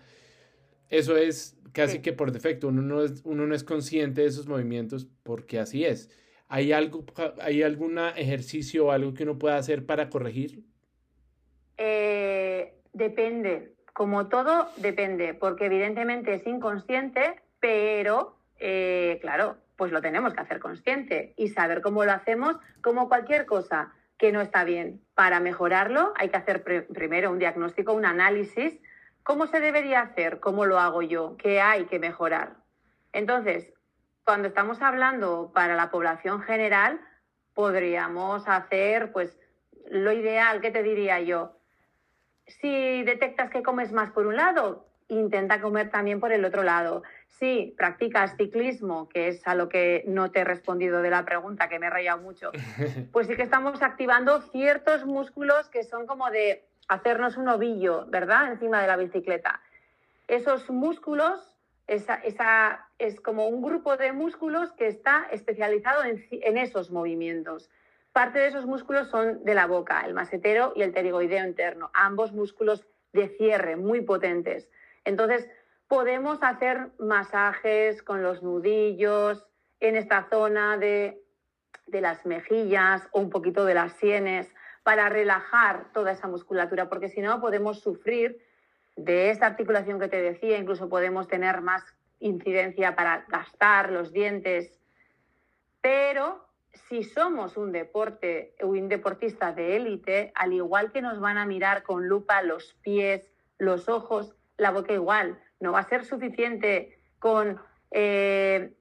eso 0.89 1.17
es 1.17 1.57
casi 1.73 1.99
que 1.99 2.13
por 2.13 2.31
defecto, 2.31 2.69
uno 2.69 2.81
no, 2.81 3.03
es, 3.03 3.21
uno 3.25 3.45
no 3.45 3.53
es 3.53 3.65
consciente 3.65 4.21
de 4.21 4.27
esos 4.27 4.47
movimientos 4.47 5.07
porque 5.23 5.59
así 5.59 5.83
es. 5.83 6.09
¿Hay, 6.47 6.71
algo, 6.71 7.03
¿Hay 7.41 7.63
algún 7.63 7.97
ejercicio 7.97 8.85
o 8.85 8.91
algo 8.91 9.13
que 9.13 9.23
uno 9.23 9.37
pueda 9.37 9.57
hacer 9.57 9.85
para 9.85 10.09
corregir? 10.09 10.63
Eh, 11.77 12.75
depende, 12.93 13.73
como 13.93 14.29
todo 14.29 14.69
depende, 14.77 15.33
porque 15.33 15.65
evidentemente 15.65 16.35
es 16.35 16.47
inconsciente, 16.47 17.41
pero 17.59 18.37
eh, 18.57 19.17
claro, 19.21 19.57
pues 19.75 19.91
lo 19.91 20.01
tenemos 20.01 20.33
que 20.33 20.41
hacer 20.41 20.59
consciente 20.59 21.33
y 21.37 21.49
saber 21.49 21.81
cómo 21.81 22.05
lo 22.05 22.11
hacemos, 22.11 22.57
como 22.81 23.09
cualquier 23.09 23.45
cosa 23.45 23.93
que 24.17 24.31
no 24.31 24.41
está 24.41 24.63
bien. 24.63 25.01
Para 25.13 25.39
mejorarlo 25.39 26.13
hay 26.15 26.29
que 26.29 26.37
hacer 26.37 26.63
primero 26.63 27.31
un 27.31 27.39
diagnóstico, 27.39 27.93
un 27.93 28.05
análisis. 28.05 28.79
¿Cómo 29.23 29.47
se 29.47 29.59
debería 29.59 30.01
hacer? 30.01 30.39
¿Cómo 30.39 30.65
lo 30.65 30.79
hago 30.79 31.01
yo? 31.01 31.35
¿Qué 31.37 31.59
hay 31.59 31.85
que 31.85 31.99
mejorar? 31.99 32.55
Entonces, 33.11 33.73
cuando 34.23 34.47
estamos 34.47 34.81
hablando 34.81 35.51
para 35.53 35.75
la 35.75 35.89
población 35.89 36.41
general, 36.41 36.99
podríamos 37.53 38.47
hacer, 38.47 39.11
pues, 39.11 39.37
lo 39.89 40.11
ideal, 40.11 40.61
¿qué 40.61 40.71
te 40.71 40.83
diría 40.83 41.19
yo? 41.21 41.57
Si 42.47 43.03
detectas 43.03 43.49
que 43.49 43.63
comes 43.63 43.91
más 43.91 44.11
por 44.11 44.27
un 44.27 44.35
lado, 44.35 44.87
intenta 45.07 45.61
comer 45.61 45.89
también 45.89 46.19
por 46.19 46.31
el 46.31 46.45
otro 46.45 46.63
lado. 46.63 47.03
Si 47.27 47.73
practicas 47.77 48.35
ciclismo, 48.37 49.09
que 49.09 49.27
es 49.27 49.47
a 49.47 49.55
lo 49.55 49.69
que 49.69 50.03
no 50.07 50.31
te 50.31 50.39
he 50.39 50.43
respondido 50.43 51.01
de 51.01 51.09
la 51.09 51.25
pregunta, 51.25 51.69
que 51.69 51.79
me 51.79 51.87
he 51.87 51.89
rayado 51.89 52.21
mucho, 52.21 52.51
pues 53.11 53.27
sí 53.27 53.35
que 53.35 53.43
estamos 53.43 53.81
activando 53.81 54.41
ciertos 54.41 55.05
músculos 55.05 55.69
que 55.69 55.83
son 55.83 56.07
como 56.07 56.29
de 56.31 56.65
hacernos 56.87 57.37
un 57.37 57.47
ovillo, 57.49 58.05
¿verdad? 58.07 58.51
Encima 58.51 58.81
de 58.81 58.87
la 58.87 58.97
bicicleta. 58.97 59.61
Esos 60.27 60.69
músculos, 60.69 61.55
esa, 61.87 62.15
esa, 62.15 62.87
es 62.97 63.19
como 63.19 63.47
un 63.47 63.61
grupo 63.61 63.97
de 63.97 64.11
músculos 64.11 64.71
que 64.73 64.87
está 64.87 65.27
especializado 65.31 66.03
en, 66.03 66.23
en 66.31 66.57
esos 66.57 66.89
movimientos. 66.89 67.69
Parte 68.11 68.39
de 68.39 68.47
esos 68.47 68.65
músculos 68.65 69.09
son 69.09 69.43
de 69.43 69.53
la 69.53 69.67
boca, 69.67 70.01
el 70.01 70.13
masetero 70.13 70.73
y 70.75 70.83
el 70.83 70.93
pterigoideo 70.93 71.45
interno, 71.45 71.91
ambos 71.93 72.31
músculos 72.31 72.87
de 73.11 73.29
cierre 73.29 73.75
muy 73.75 74.01
potentes. 74.01 74.69
Entonces, 75.05 75.47
podemos 75.87 76.39
hacer 76.41 76.89
masajes 76.99 78.01
con 78.03 78.23
los 78.23 78.43
nudillos 78.43 79.47
en 79.79 79.95
esta 79.95 80.27
zona 80.29 80.77
de, 80.77 81.21
las 81.87 82.25
mejillas 82.25 83.07
o 83.11 83.21
un 83.21 83.29
poquito 83.29 83.63
de 83.63 83.75
las 83.75 83.93
sienes 83.93 84.53
para 84.83 85.07
relajar 85.07 85.91
toda 85.93 86.11
esa 86.11 86.27
musculatura, 86.27 86.89
porque 86.89 87.09
si 87.09 87.21
no 87.21 87.39
podemos 87.39 87.79
sufrir 87.79 88.41
de 88.95 89.29
esta 89.29 89.45
articulación 89.45 89.99
que 89.99 90.07
te 90.07 90.21
decía, 90.21 90.57
incluso 90.57 90.89
podemos 90.89 91.27
tener 91.27 91.61
más 91.61 91.83
incidencia 92.19 92.95
para 92.95 93.25
gastar 93.27 93.91
los 93.91 94.11
dientes. 94.11 94.79
Pero 95.81 96.45
si 96.73 97.03
somos 97.03 97.57
un 97.57 97.71
deporte 97.71 98.55
un 98.61 98.89
deportista 98.89 99.51
de 99.51 99.75
élite, 99.75 100.31
al 100.35 100.53
igual 100.53 100.91
que 100.91 101.01
nos 101.01 101.19
van 101.19 101.37
a 101.37 101.45
mirar 101.45 101.83
con 101.83 102.07
lupa 102.07 102.41
los 102.41 102.73
pies, 102.81 103.31
los 103.57 103.87
ojos, 103.89 104.35
la 104.57 104.71
boca 104.71 104.93
igual. 104.93 105.39
No 105.59 105.71
va 105.71 105.79
a 105.79 105.89
ser 105.89 106.05
suficiente 106.05 106.97
con, 107.19 107.59
eh, 107.91 108.73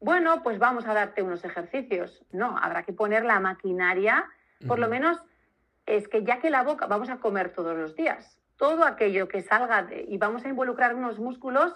bueno, 0.00 0.42
pues 0.42 0.58
vamos 0.58 0.86
a 0.86 0.94
darte 0.94 1.22
unos 1.22 1.44
ejercicios. 1.44 2.24
No, 2.32 2.56
habrá 2.56 2.82
que 2.82 2.92
poner 2.92 3.24
la 3.24 3.40
maquinaria, 3.40 4.28
por 4.66 4.78
lo 4.78 4.88
menos 4.88 5.18
es 5.86 6.08
que 6.08 6.22
ya 6.22 6.38
que 6.40 6.50
la 6.50 6.62
boca, 6.62 6.86
vamos 6.86 7.10
a 7.10 7.18
comer 7.18 7.52
todos 7.52 7.76
los 7.76 7.96
días, 7.96 8.40
todo 8.56 8.84
aquello 8.84 9.26
que 9.26 9.42
salga 9.42 9.82
de, 9.82 10.04
y 10.08 10.18
vamos 10.18 10.44
a 10.44 10.48
involucrar 10.48 10.94
unos 10.94 11.18
músculos 11.18 11.74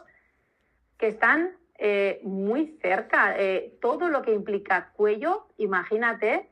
que 0.98 1.08
están 1.08 1.56
eh, 1.78 2.20
muy 2.22 2.78
cerca, 2.80 3.34
eh, 3.36 3.76
todo 3.80 4.08
lo 4.08 4.22
que 4.22 4.32
implica 4.32 4.92
cuello, 4.92 5.48
imagínate, 5.58 6.48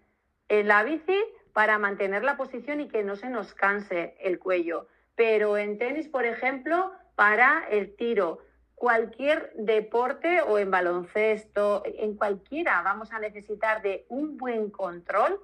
en 0.48 0.68
la 0.68 0.82
bici 0.82 1.18
para 1.52 1.78
mantener 1.78 2.24
la 2.24 2.36
posición 2.36 2.80
y 2.80 2.88
que 2.88 3.04
no 3.04 3.16
se 3.16 3.30
nos 3.30 3.54
canse 3.54 4.16
el 4.20 4.38
cuello. 4.38 4.88
Pero 5.16 5.56
en 5.56 5.78
tenis, 5.78 6.08
por 6.08 6.24
ejemplo, 6.24 6.92
para 7.14 7.66
el 7.70 7.94
tiro, 7.96 8.40
cualquier 8.74 9.52
deporte 9.54 10.42
o 10.42 10.58
en 10.58 10.70
baloncesto, 10.70 11.82
en 11.86 12.16
cualquiera 12.16 12.82
vamos 12.82 13.12
a 13.12 13.18
necesitar 13.18 13.82
de 13.82 14.04
un 14.08 14.36
buen 14.36 14.70
control 14.70 15.40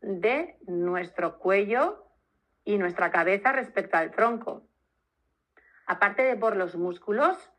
de 0.00 0.56
nuestro 0.66 1.38
cuello 1.38 2.04
y 2.64 2.78
nuestra 2.78 3.10
cabeza 3.10 3.52
respecto 3.52 3.96
al 3.96 4.12
tronco. 4.12 4.62
Aparte 5.86 6.22
de 6.22 6.36
por 6.36 6.56
los 6.56 6.76
músculos, 6.76 7.50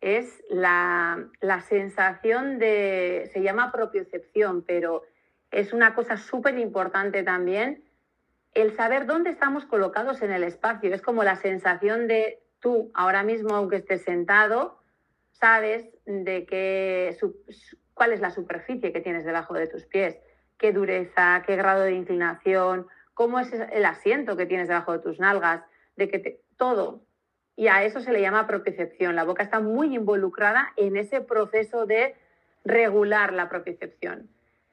es 0.00 0.42
la, 0.50 1.28
la 1.40 1.60
sensación 1.60 2.58
de, 2.58 3.30
se 3.32 3.42
llama 3.42 3.72
propiocepción, 3.72 4.62
pero 4.62 5.02
es 5.50 5.72
una 5.72 5.94
cosa 5.94 6.16
súper 6.16 6.58
importante 6.58 7.22
también 7.22 7.84
el 8.54 8.76
saber 8.76 9.06
dónde 9.06 9.30
estamos 9.30 9.64
colocados 9.64 10.22
en 10.22 10.32
el 10.32 10.44
espacio. 10.44 10.94
Es 10.94 11.02
como 11.02 11.24
la 11.24 11.36
sensación 11.36 12.06
de 12.06 12.42
tú, 12.60 12.90
ahora 12.94 13.22
mismo, 13.22 13.54
aunque 13.54 13.76
estés 13.76 14.02
sentado, 14.02 14.78
sabes 15.32 15.88
de 16.04 16.46
qué, 16.46 17.16
cuál 17.94 18.12
es 18.12 18.20
la 18.20 18.30
superficie 18.30 18.92
que 18.92 19.00
tienes 19.00 19.24
debajo 19.24 19.54
de 19.54 19.66
tus 19.66 19.84
pies, 19.86 20.18
qué 20.58 20.72
dureza, 20.72 21.42
qué 21.46 21.56
grado 21.56 21.82
de 21.82 21.92
inclinación, 21.92 22.86
cómo 23.14 23.40
es 23.40 23.52
el 23.52 23.84
asiento 23.84 24.36
que 24.36 24.46
tienes 24.46 24.68
debajo 24.68 24.92
de 24.92 25.00
tus 25.00 25.18
nalgas, 25.18 25.62
de 25.96 26.08
que 26.08 26.40
todo. 26.56 27.02
Y 27.56 27.68
a 27.68 27.82
eso 27.84 28.00
se 28.00 28.12
le 28.12 28.20
llama 28.20 28.46
propiocepción. 28.46 29.16
La 29.16 29.24
boca 29.24 29.42
está 29.42 29.60
muy 29.60 29.94
involucrada 29.94 30.72
en 30.76 30.96
ese 30.96 31.20
proceso 31.20 31.86
de 31.86 32.14
regular 32.64 33.32
la 33.32 33.48
propiocepción. 33.48 34.28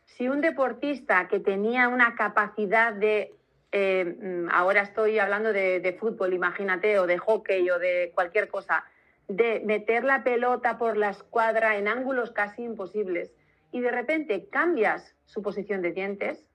Si 0.05 0.27
un 0.27 0.41
deportista 0.41 1.27
que 1.27 1.39
tenía 1.39 1.87
una 1.87 2.15
capacidad 2.15 2.93
de, 2.93 3.33
eh, 3.71 4.05
mm, 4.05 4.49
ahora 4.51 4.81
estoy 4.81 5.19
hablando 5.19 5.53
de, 5.53 5.79
de 5.79 5.93
fútbol, 5.93 6.33
imagínate, 6.33 6.99
o 6.99 7.07
de 7.07 7.17
hockey 7.17 7.69
o 7.69 7.79
de 7.79 8.11
cualquier 8.15 8.49
cosa, 8.49 8.83
de 9.27 9.61
meter 9.63 10.03
la 10.03 10.23
pelota 10.23 10.77
por 10.77 10.97
la 10.97 11.09
escuadra 11.09 11.77
en 11.77 11.87
ángulos 11.87 12.31
casi 12.31 12.63
imposibles 12.63 13.31
y 13.71 13.81
de 13.81 13.91
repente 13.91 14.49
cambias 14.49 15.15
su 15.25 15.41
posición 15.41 15.81
de 15.81 15.91
dientes, 15.91 16.45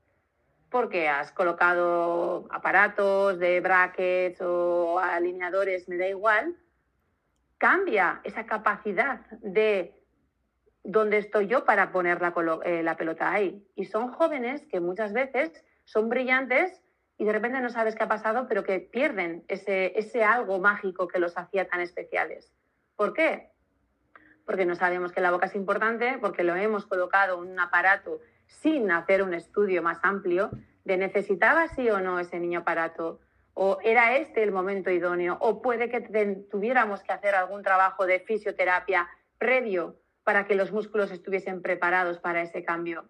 porque 0.70 1.08
has 1.08 1.30
colocado 1.30 2.48
aparatos 2.50 3.38
de 3.38 3.60
brackets 3.60 4.40
o 4.40 4.98
alineadores, 4.98 5.88
me 5.88 5.96
da 5.96 6.08
igual, 6.08 6.56
cambia 7.58 8.20
esa 8.24 8.44
capacidad 8.46 9.20
de 9.40 9.94
dónde 10.82 11.18
estoy 11.18 11.46
yo 11.46 11.64
para 11.64 11.92
poner 11.92 12.20
la, 12.20 12.34
eh, 12.64 12.82
la, 12.82 12.96
pelota 12.96 13.30
ahí. 13.32 13.64
Y 13.76 13.84
son 13.84 14.10
jóvenes 14.10 14.66
que 14.66 14.80
muchas 14.80 15.12
veces 15.12 15.64
son 15.84 16.08
brillantes 16.08 16.82
y 17.16 17.24
de 17.24 17.32
repente 17.32 17.60
no 17.60 17.70
sabes 17.70 17.94
qué 17.94 18.04
ha 18.04 18.08
pasado, 18.08 18.46
pero 18.48 18.64
que 18.64 18.80
pierden 18.80 19.44
ese, 19.48 19.98
ese 19.98 20.24
algo 20.24 20.58
mágico 20.58 21.08
que 21.08 21.18
los 21.18 21.36
hacía 21.38 21.68
tan 21.68 21.80
especiales. 21.80 22.52
¿Por 22.96 23.12
qué? 23.12 23.50
Porque 24.44 24.66
no 24.66 24.74
sabemos 24.74 25.12
que 25.12 25.20
la 25.20 25.30
boca 25.30 25.46
es 25.46 25.54
importante, 25.54 26.18
porque 26.20 26.42
lo 26.42 26.54
hemos 26.56 26.86
colocado 26.86 27.42
en 27.42 27.50
un 27.50 27.60
aparato 27.60 28.20
sin 28.46 28.90
hacer 28.90 29.22
un 29.22 29.34
estudio 29.34 29.82
más 29.82 29.98
amplio 30.02 30.50
de 30.84 30.96
necesitaba 30.96 31.68
sí 31.68 31.88
o 31.88 32.00
no 32.00 32.18
ese 32.18 32.38
niño 32.38 32.60
aparato, 32.60 33.20
o 33.54 33.78
era 33.82 34.16
este 34.16 34.42
el 34.42 34.52
momento 34.52 34.90
idóneo, 34.90 35.38
o 35.40 35.62
puede 35.62 35.88
que 35.88 36.00
tuviéramos 36.50 37.02
que 37.02 37.12
hacer 37.12 37.34
algún 37.34 37.62
trabajo 37.62 38.04
de 38.06 38.20
fisioterapia 38.20 39.08
previo 39.38 39.96
para 40.24 40.46
que 40.46 40.54
los 40.54 40.72
músculos 40.72 41.10
estuviesen 41.10 41.62
preparados 41.62 42.18
para 42.18 42.42
ese 42.42 42.64
cambio. 42.64 43.08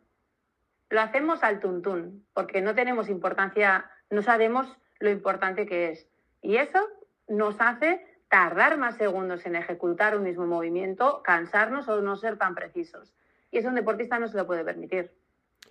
Lo 0.95 1.01
hacemos 1.01 1.43
al 1.43 1.59
tuntún, 1.59 2.25
porque 2.35 2.63
no 2.63 2.77
tenemos 2.77 3.09
importancia, 3.09 3.91
no 4.11 4.23
sabemos 4.23 4.79
lo 5.01 5.11
importante 5.11 5.67
que 5.67 5.91
es. 5.91 6.09
Y 6.41 6.55
eso 6.55 6.79
nos 7.27 7.61
hace 7.61 8.07
tardar 8.29 8.79
más 8.79 8.97
segundos 8.97 9.45
en 9.45 9.57
ejecutar 9.57 10.17
un 10.17 10.23
mismo 10.23 10.47
movimiento, 10.47 11.21
cansarnos 11.25 11.89
o 11.89 12.01
no 12.01 12.15
ser 12.15 12.39
tan 12.39 12.55
precisos. 12.55 13.13
Y 13.51 13.59
eso 13.59 13.71
un 13.71 13.75
deportista 13.75 14.21
no 14.21 14.29
se 14.29 14.37
lo 14.37 14.47
puede 14.47 14.63
permitir 14.63 15.11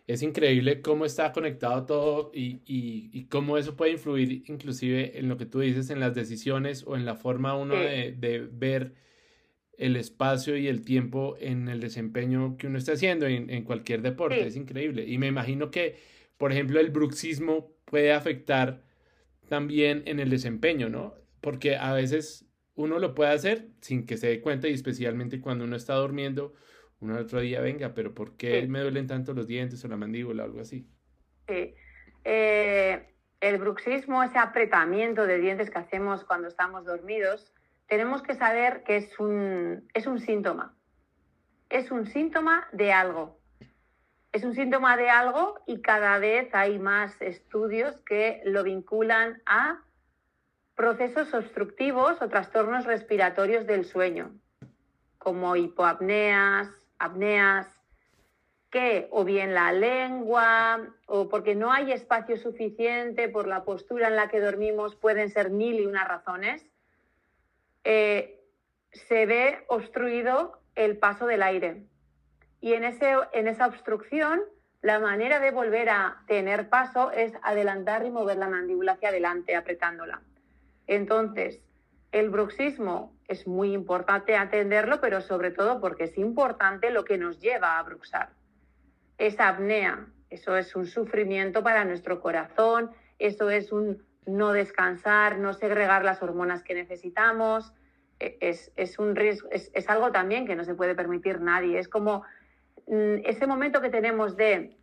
es 0.07 0.21
increíble 0.21 0.81
cómo 0.81 1.05
está 1.05 1.31
conectado 1.31 1.86
todo 1.86 2.31
y, 2.33 2.62
y, 2.65 3.25
cómo 3.27 3.57
eso 3.57 3.77
puede 3.77 3.91
influir 3.91 4.43
inclusive 4.47 5.17
en 5.17 5.29
lo 5.29 5.38
que 5.38 5.45
tú 5.45 5.62
dices, 5.62 5.89
en 5.91 6.01
las 6.01 6.13
decisiones 6.13 6.83
o 6.86 6.97
en 6.97 7.05
la 7.05 7.15
forma 7.15 7.55
uno 7.55 7.75
de, 7.75 8.13
de, 8.17 8.39
ver 8.51 8.95
el 9.77 9.95
espacio 9.95 10.55
y 10.57 10.67
el 10.67 10.83
tiempo 10.83 11.36
en 11.39 11.67
el 11.67 11.79
desempeño 11.79 12.57
que 12.57 12.67
uno 12.67 12.77
está 12.77 12.93
haciendo 12.93 13.25
en, 13.27 13.49
en 13.49 13.63
cualquier 13.63 14.01
deporte. 14.01 14.45
Es 14.45 14.55
increíble. 14.55 15.05
Y 15.05 15.17
me 15.17 15.27
imagino 15.27 15.71
que, 15.71 15.99
por 16.38 16.51
ejemplo, 16.51 16.79
el 16.79 16.91
bruxismo 16.91 17.71
puede 17.86 18.13
afectar 18.13 18.81
también 19.49 20.03
en 20.05 20.19
el 20.19 20.29
desempeño, 20.29 20.89
¿no? 20.89 21.15
Porque 21.41 21.75
a 21.75 21.93
veces 21.93 22.45
uno 22.75 22.99
lo 22.99 23.13
puede 23.13 23.31
hacer 23.31 23.67
sin 23.81 24.05
que 24.05 24.17
se 24.17 24.27
dé 24.27 24.41
cuenta 24.41 24.67
y 24.67 24.73
especialmente 24.73 25.41
cuando 25.41 25.65
uno 25.65 25.75
está 25.75 25.95
durmiendo 25.95 26.53
uno 27.03 27.19
otro 27.19 27.41
día 27.41 27.59
venga, 27.59 27.93
pero 27.93 28.13
¿por 28.13 28.38
qué 28.38 28.65
me 28.67 28.79
duelen 28.79 29.07
tanto 29.07 29.33
los 29.33 29.45
dientes 29.45 29.83
o 29.83 29.88
la 29.89 29.97
mandíbula 29.97 30.43
o 30.43 30.45
algo 30.45 30.62
así? 30.62 30.88
Sí. 31.47 31.75
Eh, 32.23 33.05
el 33.41 33.57
bruxismo, 33.57 34.23
ese 34.23 34.39
apretamiento 34.39 35.27
de 35.27 35.38
dientes 35.38 35.69
que 35.69 35.79
hacemos 35.79 36.23
cuando 36.23 36.47
estamos 36.47 36.86
dormidos, 36.86 37.53
tenemos 37.93 38.23
que 38.23 38.34
saber 38.34 38.82
que 38.82 38.97
es 38.97 39.19
un, 39.19 39.88
es 39.93 40.08
un 40.08 40.19
síntoma. 40.19 40.73
Es 41.69 41.91
un 41.91 42.08
síntoma 42.08 42.67
de 42.71 42.91
algo. 42.91 43.38
Es 44.32 44.43
un 44.43 44.56
síntoma 44.56 44.97
de 44.97 45.12
algo 45.12 45.60
y 45.67 45.79
cada 45.84 46.17
vez 46.17 46.49
hay 46.56 46.79
más 46.79 47.21
estudios 47.21 47.95
que 47.99 48.41
lo 48.45 48.63
vinculan 48.63 49.43
a 49.45 49.84
procesos 50.73 51.32
obstructivos 51.36 52.19
o 52.19 52.29
trastornos 52.29 52.86
respiratorios 52.86 53.67
del 53.67 53.86
sueño, 53.86 54.32
como 55.19 55.56
hipoapneas, 55.56 56.69
apneas, 56.97 57.67
que 58.71 59.08
o 59.12 59.23
bien 59.23 59.53
la 59.53 59.71
lengua 59.71 60.82
o 61.06 61.29
porque 61.29 61.53
no 61.53 61.71
hay 61.71 61.91
espacio 61.91 62.38
suficiente 62.38 63.29
por 63.29 63.45
la 63.45 63.65
postura 63.65 64.08
en 64.08 64.15
la 64.15 64.29
que 64.29 64.39
dormimos, 64.39 64.95
pueden 64.95 65.29
ser 65.29 65.51
mil 65.51 65.79
y 65.79 65.86
unas 65.86 66.08
razones, 66.08 66.72
eh, 67.84 68.39
se 68.91 69.26
ve 69.26 69.65
obstruido 69.67 70.60
el 70.76 70.98
paso 70.98 71.26
del 71.26 71.43
aire. 71.43 71.86
Y 72.62 72.74
en, 72.74 72.84
ese, 72.84 73.13
en 73.34 73.48
esa 73.48 73.67
obstrucción, 73.67 74.41
la 74.82 75.00
manera 75.00 75.39
de 75.39 75.52
volver 75.52 75.89
a 75.89 76.24
tener 76.28 76.69
paso 76.69 77.12
es 77.12 77.34
adelantar 77.41 78.06
y 78.06 78.12
mover 78.12 78.38
la 78.38 78.50
mandíbula 78.50 78.93
hacia 78.93 79.10
adelante, 79.10 79.56
apretándola. 79.56 80.22
Entonces, 80.88 81.62
el 82.12 82.30
bruxismo 82.30 83.17
es 83.28 83.48
muy 83.48 83.74
importante 83.74 84.36
atenderlo, 84.36 85.02
pero 85.02 85.22
sobre 85.22 85.52
todo 85.52 85.80
porque 85.80 86.06
es 86.06 86.17
importante 86.17 86.91
lo 86.91 87.04
que 87.06 87.17
nos 87.17 87.39
lleva 87.39 87.80
a 87.80 87.84
bruxar. 87.84 88.30
Esa 89.17 89.50
apnea, 89.50 90.08
eso 90.30 90.56
es 90.58 90.76
un 90.76 90.86
sufrimiento 90.86 91.63
para 91.63 91.86
nuestro 91.86 92.22
corazón, 92.22 92.91
eso 93.19 93.50
es 93.50 93.72
un 93.72 94.04
no 94.25 94.51
descansar, 94.51 95.38
no 95.39 95.53
segregar 95.53 96.03
las 96.03 96.21
hormonas 96.21 96.63
que 96.63 96.73
necesitamos, 96.73 97.73
e, 98.19 98.38
es, 98.39 98.99
un 98.99 99.15
riesgo, 99.15 99.49
es, 99.51 99.71
es, 99.73 99.89
algo 99.89 100.12
también 100.12 100.45
que 100.45 100.55
no 100.55 100.63
se 100.63 100.75
puede 100.75 100.95
permitir 100.95 101.41
nadie. 101.41 101.79
Es 101.79 101.88
como 101.88 102.23
mm, 102.88 103.25
ese 103.25 103.47
momento 103.47 103.81
que 103.81 103.89
tenemos 103.89 104.38
de 104.38 104.77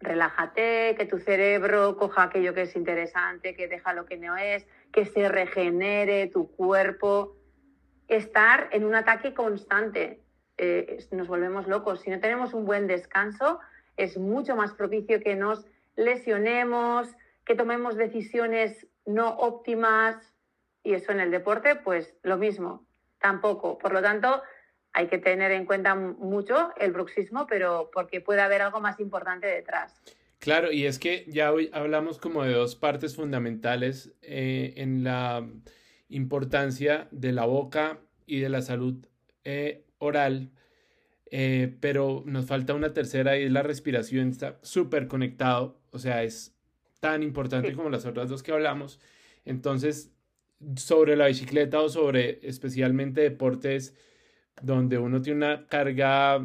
relájate, 0.00 0.94
que 0.96 1.06
tu 1.06 1.18
cerebro 1.18 1.96
coja 1.96 2.24
aquello 2.24 2.54
que 2.54 2.62
es 2.62 2.76
interesante, 2.76 3.54
que 3.54 3.68
deja 3.68 3.92
lo 3.94 4.06
que 4.06 4.16
no 4.16 4.36
es, 4.36 4.66
que 4.92 5.06
se 5.06 5.28
regenere 5.28 6.28
tu 6.28 6.50
cuerpo, 6.50 7.36
estar 8.08 8.68
en 8.72 8.84
un 8.84 8.94
ataque 8.94 9.34
constante. 9.34 10.20
Eh, 10.56 11.04
nos 11.10 11.26
volvemos 11.26 11.66
locos. 11.66 12.02
Si 12.02 12.10
no 12.10 12.20
tenemos 12.20 12.54
un 12.54 12.64
buen 12.64 12.86
descanso, 12.86 13.58
es 13.96 14.18
mucho 14.18 14.54
más 14.56 14.72
propicio 14.72 15.20
que 15.20 15.34
nos 15.34 15.66
lesionemos, 15.96 17.08
que 17.44 17.54
tomemos 17.54 17.96
decisiones 17.96 18.86
no 19.06 19.36
óptimas. 19.36 20.16
Y 20.82 20.94
eso 20.94 21.12
en 21.12 21.20
el 21.20 21.30
deporte, 21.30 21.76
pues 21.76 22.14
lo 22.22 22.36
mismo, 22.36 22.86
tampoco. 23.18 23.78
Por 23.78 23.92
lo 23.92 24.02
tanto, 24.02 24.42
hay 24.92 25.08
que 25.08 25.18
tener 25.18 25.50
en 25.50 25.66
cuenta 25.66 25.94
mucho 25.94 26.72
el 26.76 26.92
bruxismo, 26.92 27.46
pero 27.46 27.90
porque 27.92 28.20
puede 28.20 28.42
haber 28.42 28.62
algo 28.62 28.80
más 28.80 29.00
importante 29.00 29.46
detrás. 29.46 30.00
Claro, 30.38 30.70
y 30.70 30.84
es 30.84 30.98
que 30.98 31.24
ya 31.28 31.52
hoy 31.52 31.70
hablamos 31.72 32.18
como 32.18 32.44
de 32.44 32.52
dos 32.52 32.76
partes 32.76 33.16
fundamentales 33.16 34.12
eh, 34.20 34.74
en 34.76 35.02
la 35.02 35.48
importancia 36.08 37.08
de 37.10 37.32
la 37.32 37.46
boca 37.46 37.98
y 38.26 38.40
de 38.40 38.50
la 38.50 38.62
salud 38.62 39.06
eh, 39.44 39.86
oral, 39.98 40.50
eh, 41.30 41.74
pero 41.80 42.22
nos 42.26 42.46
falta 42.46 42.74
una 42.74 42.92
tercera 42.92 43.38
y 43.38 43.44
es 43.44 43.52
la 43.52 43.62
respiración, 43.62 44.28
está 44.28 44.58
súper 44.62 45.08
conectado, 45.08 45.80
o 45.90 45.98
sea, 45.98 46.22
es 46.22 46.53
tan 47.04 47.22
importante 47.22 47.74
como 47.74 47.90
las 47.90 48.06
otras 48.06 48.30
dos 48.30 48.42
que 48.42 48.50
hablamos. 48.50 48.98
Entonces, 49.44 50.10
sobre 50.76 51.16
la 51.16 51.26
bicicleta 51.26 51.82
o 51.82 51.90
sobre 51.90 52.38
especialmente 52.40 53.20
deportes 53.20 53.94
donde 54.62 54.96
uno 54.96 55.20
tiene 55.20 55.36
una 55.36 55.66
carga 55.66 56.40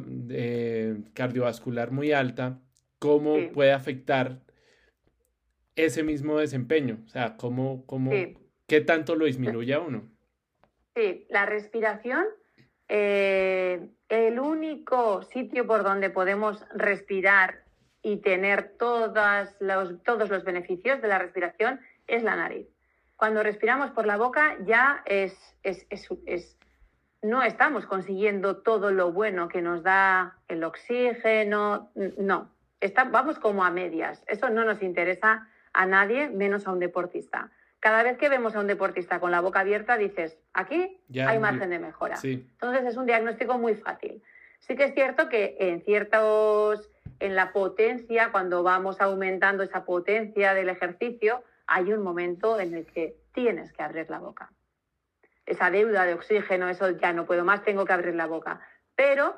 cardiovascular 1.14 1.92
muy 1.92 2.12
alta, 2.12 2.60
cómo 2.98 3.38
puede 3.54 3.72
afectar 3.72 4.42
ese 5.78 6.04
mismo 6.04 6.40
desempeño, 6.40 7.04
o 7.06 7.08
sea, 7.08 7.38
cómo, 7.38 7.86
cómo 7.86 8.12
qué 8.68 8.82
tanto 8.82 9.16
lo 9.16 9.28
disminuye 9.28 9.74
a 9.74 9.80
uno. 9.80 10.10
Sí, 10.94 11.26
la 11.30 11.46
respiración, 11.46 12.26
eh, 12.90 13.88
el 14.10 14.40
único 14.42 15.24
sitio 15.24 15.66
por 15.66 15.84
donde 15.84 16.10
podemos 16.10 16.66
respirar 16.76 17.69
y 18.02 18.18
tener 18.18 18.76
todas 18.78 19.56
los, 19.60 20.02
todos 20.04 20.30
los 20.30 20.44
beneficios 20.44 21.02
de 21.02 21.08
la 21.08 21.20
respiración 21.20 21.80
es 22.08 22.24
la 22.24 22.36
nariz. 22.36 22.68
Cuando 23.16 23.44
respiramos 23.44 23.92
por 23.92 24.06
la 24.06 24.18
boca 24.18 24.56
ya 24.66 25.04
es, 25.06 25.38
es, 25.64 25.86
es, 25.90 26.58
no 27.22 27.44
estamos 27.44 27.86
consiguiendo 27.86 28.58
todo 28.58 28.92
lo 28.92 29.12
bueno 29.12 29.50
que 29.50 29.62
nos 29.62 29.84
da 29.84 30.38
el 30.48 30.64
oxígeno, 30.64 31.92
no, 32.18 32.50
vamos 33.12 33.40
como 33.40 33.66
a 33.66 33.72
medias. 33.72 34.24
Eso 34.28 34.50
no 34.50 34.64
nos 34.64 34.82
interesa 34.82 35.48
a 35.74 35.86
nadie, 35.86 36.30
menos 36.30 36.66
a 36.68 36.72
un 36.72 36.80
deportista. 36.80 37.52
Cada 37.80 38.04
vez 38.04 38.18
que 38.18 38.30
vemos 38.30 38.56
a 38.56 38.60
un 38.60 38.68
deportista 38.68 39.20
con 39.20 39.32
la 39.32 39.42
boca 39.42 39.62
abierta, 39.62 39.98
dices, 39.98 40.38
aquí 40.54 41.02
hay 41.16 41.40
margen 41.40 41.70
de 41.70 41.80
mejora. 41.80 42.18
Entonces 42.24 42.86
es 42.86 42.98
un 42.98 43.06
diagnóstico 43.06 43.58
muy 43.58 43.76
fácil. 43.76 44.22
Sí 44.60 44.76
que 44.76 44.86
es 44.86 44.94
cierto 44.94 45.30
que 45.30 45.56
en 45.60 45.82
ciertos, 45.82 46.90
en 47.20 47.36
la 47.36 47.52
potencia, 47.52 48.32
cuando 48.32 48.64
vamos 48.64 49.02
aumentando 49.02 49.64
esa 49.64 49.86
potencia 49.86 50.54
del 50.54 50.70
ejercicio, 50.70 51.44
hay 51.68 51.94
un 51.94 52.02
momento 52.02 52.60
en 52.60 52.74
el 52.74 52.86
que 52.86 53.18
tienes 53.34 53.72
que 53.74 53.84
abrir 53.84 54.10
la 54.10 54.20
boca. 54.20 54.52
Esa 55.46 55.70
deuda 55.72 56.06
de 56.06 56.14
oxígeno, 56.14 56.70
eso 56.70 56.92
ya 56.92 57.14
no 57.14 57.26
puedo 57.26 57.44
más, 57.46 57.64
tengo 57.64 57.86
que 57.86 57.94
abrir 57.94 58.16
la 58.16 58.28
boca. 58.28 58.60
Pero, 58.96 59.36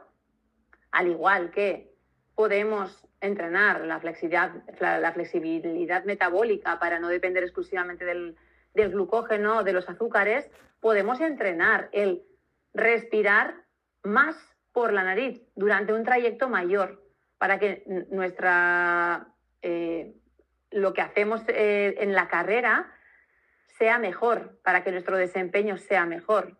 al 0.91 1.07
igual 1.07 1.51
que 1.51 1.93
podemos 2.36 3.07
entrenar 3.19 3.81
la 3.81 3.99
flexibilidad, 3.99 4.51
la, 4.79 5.12
flexibilidad 5.12 6.03
metabólica 6.05 6.79
para 6.79 6.99
no 6.99 7.07
depender 7.07 7.43
exclusivamente 7.43 8.03
del, 8.03 8.36
del 8.73 8.91
glucógeno 8.91 9.63
de 9.63 9.73
los 9.73 9.88
azúcares, 9.89 10.49
podemos 10.79 11.21
entrenar 11.21 11.89
el 11.91 12.23
respirar 12.73 13.55
más 14.03 14.36
por 14.71 14.93
la 14.93 15.03
nariz 15.03 15.41
durante 15.55 15.93
un 15.93 16.03
trayecto 16.03 16.49
mayor 16.49 17.01
para 17.41 17.58
que 17.58 17.82
nuestra 18.12 19.34
eh, 19.63 20.13
lo 20.69 20.93
que 20.93 21.01
hacemos 21.01 21.41
eh, 21.47 21.95
en 21.97 22.13
la 22.13 22.27
carrera 22.27 22.93
sea 23.80 23.97
mejor, 23.97 24.60
para 24.63 24.84
que 24.84 24.91
nuestro 24.91 25.17
desempeño 25.17 25.77
sea 25.77 26.06
mejor. 26.06 26.60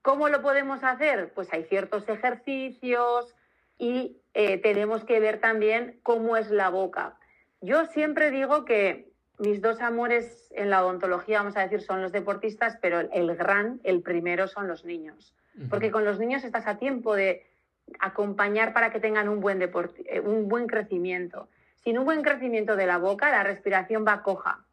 ¿Cómo 0.00 0.28
lo 0.28 0.40
podemos 0.40 0.84
hacer? 0.84 1.32
Pues 1.34 1.52
hay 1.52 1.64
ciertos 1.64 2.08
ejercicios, 2.08 3.34
y 3.76 4.22
eh, 4.34 4.58
tenemos 4.58 5.04
que 5.04 5.18
ver 5.18 5.40
también 5.40 5.98
cómo 6.04 6.36
es 6.36 6.52
la 6.52 6.70
boca. 6.70 7.18
Yo 7.60 7.86
siempre 7.86 8.30
digo 8.30 8.64
que 8.64 9.10
mis 9.38 9.60
dos 9.60 9.80
amores 9.80 10.52
en 10.54 10.70
la 10.70 10.84
odontología, 10.84 11.38
vamos 11.38 11.56
a 11.56 11.62
decir, 11.62 11.80
son 11.80 12.02
los 12.02 12.12
deportistas, 12.12 12.78
pero 12.80 13.00
el 13.00 13.34
gran, 13.34 13.80
el 13.82 14.00
primero 14.00 14.46
son 14.46 14.68
los 14.68 14.84
niños. 14.84 15.34
Porque 15.68 15.90
con 15.90 16.04
los 16.04 16.20
niños 16.20 16.44
estás 16.44 16.68
a 16.68 16.78
tiempo 16.78 17.16
de 17.16 17.51
acompañar 17.98 18.72
para 18.72 18.90
que 18.90 19.00
tengan 19.00 19.28
un 19.28 19.40
buen, 19.40 19.62
eh, 19.62 20.20
un 20.20 20.48
buen 20.48 20.66
crecimiento. 20.66 21.48
Sin 21.84 21.98
un 21.98 22.04
buen 22.04 22.22
crecimiento 22.22 22.76
de 22.76 22.86
la 22.86 22.98
boca, 22.98 23.30
la 23.30 23.42
respiración 23.42 24.04
va 24.06 24.22
coja. 24.22 24.64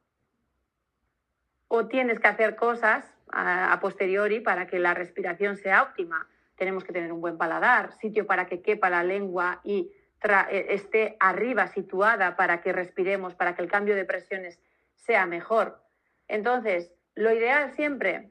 O 1.67 1.87
tienes 1.87 2.19
que 2.19 2.27
hacer 2.27 2.55
cosas 2.55 3.05
a 3.31 3.77
posteriori 3.79 4.39
para 4.39 4.65
que 4.65 4.79
la 4.79 4.95
respiración 4.95 5.55
sea 5.55 5.83
óptima 5.83 6.27
tenemos 6.59 6.83
que 6.83 6.93
tener 6.93 7.11
un 7.11 7.21
buen 7.21 7.37
paladar, 7.37 7.93
sitio 7.93 8.27
para 8.27 8.45
que 8.45 8.61
quepa 8.61 8.91
la 8.91 9.01
lengua 9.01 9.61
y 9.63 9.91
eh, 10.21 10.65
esté 10.69 11.15
arriba 11.19 11.67
situada 11.67 12.35
para 12.35 12.61
que 12.61 12.73
respiremos, 12.73 13.33
para 13.33 13.55
que 13.55 13.63
el 13.63 13.71
cambio 13.71 13.95
de 13.95 14.05
presiones 14.05 14.59
sea 14.95 15.25
mejor. 15.25 15.81
Entonces, 16.27 16.91
lo 17.15 17.33
ideal 17.33 17.71
siempre, 17.71 18.29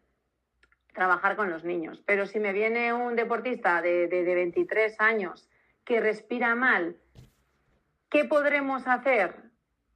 trabajar 0.98 1.36
con 1.36 1.48
los 1.48 1.64
niños. 1.64 2.02
Pero 2.04 2.26
si 2.26 2.40
me 2.40 2.52
viene 2.52 2.92
un 2.92 3.16
deportista 3.16 3.80
de, 3.80 4.08
23 4.08 5.00
años 5.00 5.48
que 5.84 6.00
respira 6.00 6.54
mal, 6.54 6.96
¿qué 8.10 8.24
podremos 8.24 8.86
hacer? 8.86 9.36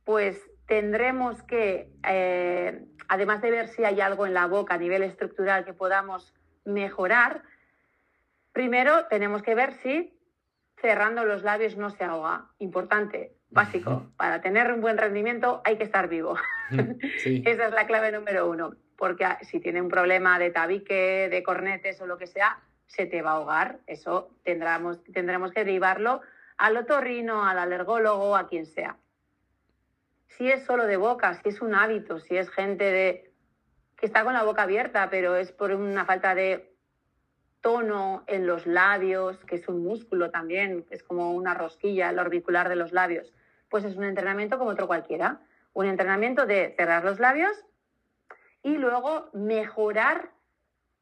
Pues 0.05 0.41
tendremos 0.67 1.43
que, 1.43 1.91
eh, 2.09 2.87
además 3.09 3.43
de 3.43 3.51
ver 3.51 3.69
si 3.69 3.85
hay 3.85 4.01
algo 4.01 4.27
en 4.27 4.35
la 4.35 4.47
boca 4.47 4.75
a 4.75 4.79
nivel 4.79 5.03
estructural 5.03 5.65
que 5.65 5.75
podamos 5.75 6.33
mejorar, 6.65 7.43
Primero 8.53 9.07
tenemos 9.07 9.43
que 9.43 9.55
ver 9.55 9.73
si 9.83 10.15
cerrando 10.77 11.25
los 11.25 11.43
labios 11.43 11.77
no 11.77 11.91
se 11.91 12.05
ahoga. 12.05 12.51
Importante, 12.59 13.33
básico. 13.49 14.13
Para 14.17 14.43
tener 14.43 14.71
un 14.73 14.81
buen 14.81 14.99
rendimiento 14.99 15.63
hay 15.65 15.79
que 15.79 15.85
estar 15.85 16.09
vivo. 16.09 16.37
Esa 17.25 17.67
es 17.67 17.73
la 17.73 17.87
clave 17.87 18.13
número 18.13 18.49
uno. 18.49 18.75
Porque 19.03 19.27
si 19.41 19.59
tiene 19.59 19.83
un 19.83 19.89
problema 19.89 20.39
de 20.39 20.53
tabique, 20.53 21.29
de 21.29 21.43
cornetes 21.43 22.01
o 22.01 22.07
lo 22.07 22.19
que 22.19 22.29
sea, 22.29 22.61
se 22.87 23.05
te 23.05 23.21
va 23.21 23.33
a 23.33 23.35
ahogar. 23.35 23.81
Eso 23.89 24.31
tendremos, 24.45 25.03
tendremos 25.13 25.51
que 25.51 25.65
derivarlo 25.65 26.21
al 26.57 26.77
otorrino, 26.77 27.45
al 27.45 27.59
alergólogo, 27.59 28.37
a 28.37 28.47
quien 28.47 28.65
sea. 28.65 28.97
Si 30.29 30.49
es 30.49 30.65
solo 30.65 30.87
de 30.87 30.99
boca, 30.99 31.35
si 31.35 31.49
es 31.49 31.61
un 31.61 31.75
hábito, 31.75 32.21
si 32.21 32.37
es 32.37 32.49
gente 32.51 32.85
de 32.85 33.33
que 33.97 34.07
está 34.07 34.23
con 34.23 34.35
la 34.35 34.45
boca 34.45 34.63
abierta, 34.63 35.11
pero 35.11 35.35
es 35.35 35.51
por 35.51 35.73
una 35.73 36.05
falta 36.05 36.37
de 36.37 36.73
tono 37.61 38.23
en 38.29 38.47
los 38.47 38.69
labios, 38.69 39.37
que 39.47 39.57
es 39.57 39.67
un 39.67 39.83
músculo 39.83 40.31
también, 40.31 40.87
es 40.91 41.03
como 41.03 41.33
una 41.33 41.55
rosquilla, 41.55 42.11
el 42.11 42.21
orbicular 42.21 42.69
de 42.69 42.77
los 42.77 42.93
labios, 42.93 43.33
pues 43.69 43.83
es 43.83 43.97
un 43.97 44.05
entrenamiento 44.05 44.59
como 44.59 44.71
otro 44.71 44.87
cualquiera. 44.87 45.41
Un 45.73 45.87
entrenamiento 45.87 46.47
de 46.47 46.73
cerrar 46.77 47.03
los 47.03 47.19
labios 47.19 47.67
y 48.63 48.77
luego 48.77 49.29
mejorar 49.33 50.31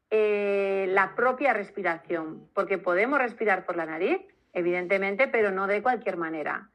eh, 0.09 0.87
la 0.89 1.15
propia 1.15 1.53
respiración, 1.53 2.49
porque 2.53 2.77
podemos 2.77 3.19
respirar 3.19 3.65
por 3.65 3.77
la 3.77 3.85
nariz, 3.85 4.21
evidentemente, 4.53 5.27
pero 5.27 5.51
no 5.51 5.67
de 5.67 5.81
cualquier 5.81 6.17
manera. 6.17 6.69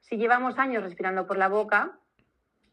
Si 0.00 0.16
llevamos 0.16 0.58
años 0.58 0.82
respirando 0.82 1.26
por 1.26 1.38
la 1.38 1.48
boca, 1.48 1.98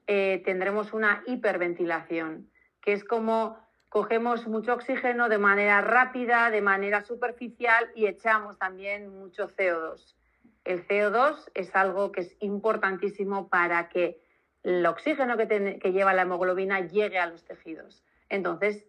eh, 0.08 0.42
tendremos 0.44 0.94
una 0.94 1.24
hiperventilación, 1.28 2.50
que 2.82 2.94
es 2.94 3.04
como 3.04 3.58
cogemos 3.90 4.48
mucho 4.48 4.74
oxígeno 4.74 5.30
de 5.30 5.38
manera 5.38 5.82
rápida, 5.82 6.50
de 6.50 6.62
manera 6.62 7.04
superficial 7.04 7.92
y 7.94 8.08
echamos 8.08 8.58
también 8.58 9.10
mucho 9.10 9.50
CO2. 9.50 10.16
El 10.64 10.88
CO2 10.88 11.52
es 11.54 11.76
algo 11.76 12.12
que 12.12 12.22
es 12.22 12.36
importantísimo 12.40 13.50
para 13.50 13.90
que 13.90 14.22
el 14.64 14.86
oxígeno 14.86 15.38
que, 15.38 15.92
lleva 15.92 16.14
la 16.14 16.24
hemoglobina 16.24 16.82
llegue 16.82 17.20
a 17.20 17.28
los 17.28 17.44
tejidos. 17.44 18.04
Entonces, 18.30 18.86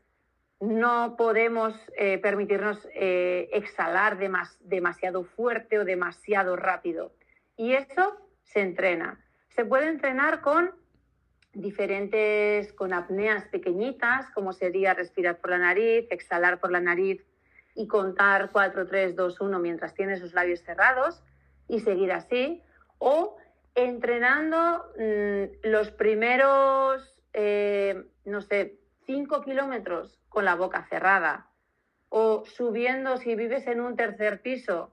no 0.60 1.16
podemos 1.16 1.74
eh, 1.96 2.18
permitirnos 2.18 2.86
eh, 2.94 3.48
exhalar 3.52 4.18
demasiado 4.60 5.24
fuerte 5.24 5.78
o 5.78 5.84
demasiado 5.84 6.56
rápido. 6.56 7.12
Y 7.56 7.72
eso 7.72 8.16
se 8.44 8.60
entrena. 8.60 9.18
Se 9.48 9.64
puede 9.64 9.88
entrenar 9.88 10.40
con 10.40 10.70
diferentes 11.52 12.72
con 12.72 12.92
apneas 12.94 13.44
pequeñitas, 13.48 14.30
como 14.30 14.52
sería 14.52 14.94
respirar 14.94 15.38
por 15.38 15.50
la 15.50 15.58
nariz, 15.58 16.06
exhalar 16.10 16.60
por 16.60 16.70
la 16.70 16.80
nariz 16.80 17.22
y 17.74 17.86
contar 17.88 18.50
4, 18.52 18.86
3, 18.86 19.16
2, 19.16 19.40
1 19.40 19.58
mientras 19.58 19.94
tienes 19.94 20.20
los 20.20 20.32
labios 20.32 20.60
cerrados 20.62 21.22
y 21.68 21.80
seguir 21.80 22.12
así. 22.12 22.62
O 22.98 23.36
entrenando 23.74 24.84
mm, 24.98 25.68
los 25.68 25.90
primeros, 25.90 27.20
eh, 27.32 28.04
no 28.24 28.40
sé, 28.40 28.78
5 29.06 29.42
kilómetros 29.42 30.18
con 30.28 30.44
la 30.44 30.54
boca 30.54 30.86
cerrada. 30.88 31.48
O 32.08 32.44
subiendo, 32.44 33.16
si 33.16 33.34
vives 33.34 33.66
en 33.66 33.80
un 33.80 33.96
tercer 33.96 34.42
piso, 34.42 34.92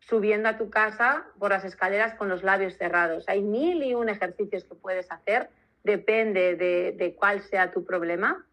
subiendo 0.00 0.48
a 0.48 0.56
tu 0.56 0.70
casa 0.70 1.26
por 1.38 1.50
las 1.50 1.64
escaleras 1.64 2.14
con 2.14 2.28
los 2.28 2.42
labios 2.42 2.76
cerrados. 2.78 3.28
Hay 3.28 3.42
mil 3.42 3.82
y 3.82 3.94
un 3.94 4.08
ejercicios 4.08 4.64
que 4.64 4.74
puedes 4.74 5.10
hacer 5.10 5.50
depende 5.84 6.56
de, 6.56 7.14
cuál 7.16 7.42
sea 7.42 7.72
tu 7.72 7.84
problema, 7.84 8.46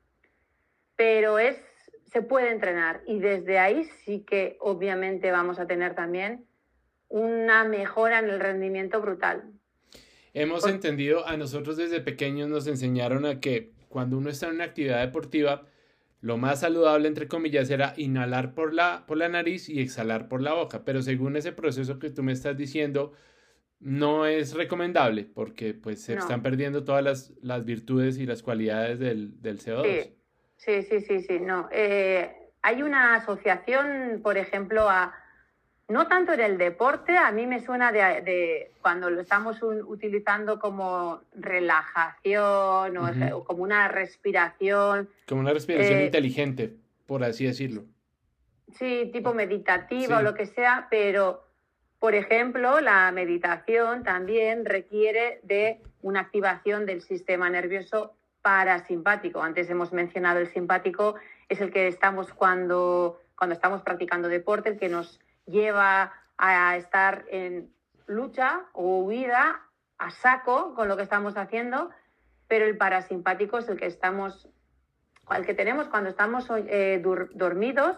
pero 0.95 1.39
es, 1.39 1.57
se 2.05 2.21
puede 2.21 2.51
entrenar 2.51 3.01
y 3.07 3.19
desde 3.19 3.59
ahí 3.59 3.83
sí 4.03 4.23
que 4.25 4.57
obviamente 4.59 5.31
vamos 5.31 5.59
a 5.59 5.67
tener 5.67 5.95
también 5.95 6.45
una 7.15 7.63
mejora 7.63 8.19
en 8.19 8.29
el 8.29 8.41
rendimiento 8.41 8.99
brutal. 8.99 9.45
Hemos 10.33 10.67
entendido, 10.67 11.25
a 11.25 11.37
nosotros 11.37 11.77
desde 11.77 12.01
pequeños 12.01 12.49
nos 12.49 12.67
enseñaron 12.67 13.25
a 13.25 13.39
que 13.39 13.71
cuando 13.87 14.17
uno 14.17 14.29
está 14.29 14.47
en 14.47 14.55
una 14.55 14.65
actividad 14.65 14.99
deportiva, 14.99 15.63
lo 16.19 16.35
más 16.35 16.59
saludable, 16.59 17.07
entre 17.07 17.29
comillas, 17.29 17.69
era 17.69 17.93
inhalar 17.95 18.53
por 18.53 18.73
la, 18.73 19.05
por 19.07 19.15
la 19.15 19.29
nariz 19.29 19.69
y 19.69 19.79
exhalar 19.79 20.27
por 20.27 20.41
la 20.41 20.55
boca. 20.55 20.83
Pero 20.83 21.01
según 21.01 21.37
ese 21.37 21.53
proceso 21.53 21.99
que 21.99 22.09
tú 22.09 22.21
me 22.21 22.33
estás 22.33 22.57
diciendo, 22.57 23.13
no 23.79 24.25
es 24.25 24.53
recomendable 24.53 25.23
porque 25.23 25.73
pues 25.73 26.01
se 26.01 26.15
están 26.15 26.41
perdiendo 26.41 26.83
todas 26.83 27.01
las, 27.01 27.33
las, 27.41 27.63
virtudes 27.63 28.17
y 28.17 28.25
las 28.25 28.43
cualidades 28.43 28.99
del, 28.99 29.41
del 29.41 29.59
CO2. 29.59 30.11
Sí, 30.57 30.83
sí, 30.83 30.99
sí, 30.99 31.21
sí, 31.21 31.39
no. 31.39 31.69
Eh, 31.71 32.29
hay 32.61 32.83
una 32.83 33.15
asociación, 33.15 34.19
por 34.21 34.37
ejemplo, 34.37 34.89
a 34.89 35.13
no 35.87 36.07
tanto 36.07 36.33
en 36.33 36.41
el 36.41 36.57
deporte, 36.57 37.17
a 37.17 37.31
mí 37.31 37.45
me 37.45 37.59
suena 37.59 37.91
de, 37.91 38.71
cuando 38.81 39.09
lo 39.09 39.21
estamos 39.21 39.61
utilizando 39.61 40.59
como 40.59 41.21
relajación 41.35 42.97
o, 42.97 43.43
como 43.43 43.63
una 43.63 43.87
respiración. 43.87 45.09
Como 45.27 45.41
una 45.41 45.53
respiración 45.53 45.99
eh, 45.99 46.05
inteligente, 46.05 46.73
por 47.05 47.23
así 47.23 47.45
decirlo. 47.45 47.83
Sí, 48.73 49.09
tipo 49.13 49.33
meditativa 49.33 50.17
o 50.17 50.21
lo 50.23 50.33
que 50.33 50.47
sea, 50.47 50.87
pero 50.89 51.45
por 51.99 52.15
ejemplo, 52.15 52.81
la 52.81 53.11
meditación 53.11 54.03
también 54.03 54.65
requiere 54.65 55.39
de 55.43 55.81
una 56.01 56.21
activación 56.21 56.85
del 56.85 57.01
sistema 57.01 57.49
nervioso 57.49 58.13
parasimpático. 58.41 59.41
Antes 59.41 59.69
hemos 59.69 59.91
mencionado 59.91 60.39
el 60.39 60.47
simpático, 60.47 61.15
es 61.49 61.61
el 61.61 61.71
que 61.71 61.87
estamos 61.87 62.31
cuando, 62.33 63.19
cuando 63.35 63.55
estamos 63.55 63.81
practicando 63.81 64.27
deporte, 64.27 64.69
el 64.69 64.77
que 64.77 64.89
nos 64.89 65.19
lleva 65.45 66.13
a 66.37 66.77
estar 66.77 67.25
en 67.29 67.73
lucha 68.07 68.61
o 68.73 68.99
huida 68.99 69.61
a 69.97 70.11
saco 70.11 70.73
con 70.75 70.87
lo 70.87 70.97
que 70.97 71.03
estamos 71.03 71.37
haciendo, 71.37 71.89
pero 72.47 72.65
el 72.65 72.77
parasimpático 72.77 73.57
es 73.57 73.69
el 73.69 73.77
que 73.77 73.87
estamos, 73.87 74.49
el 75.35 75.45
que 75.45 75.53
tenemos 75.53 75.87
cuando 75.87 76.09
estamos 76.09 76.47
eh, 76.51 77.01
dormidos, 77.33 77.97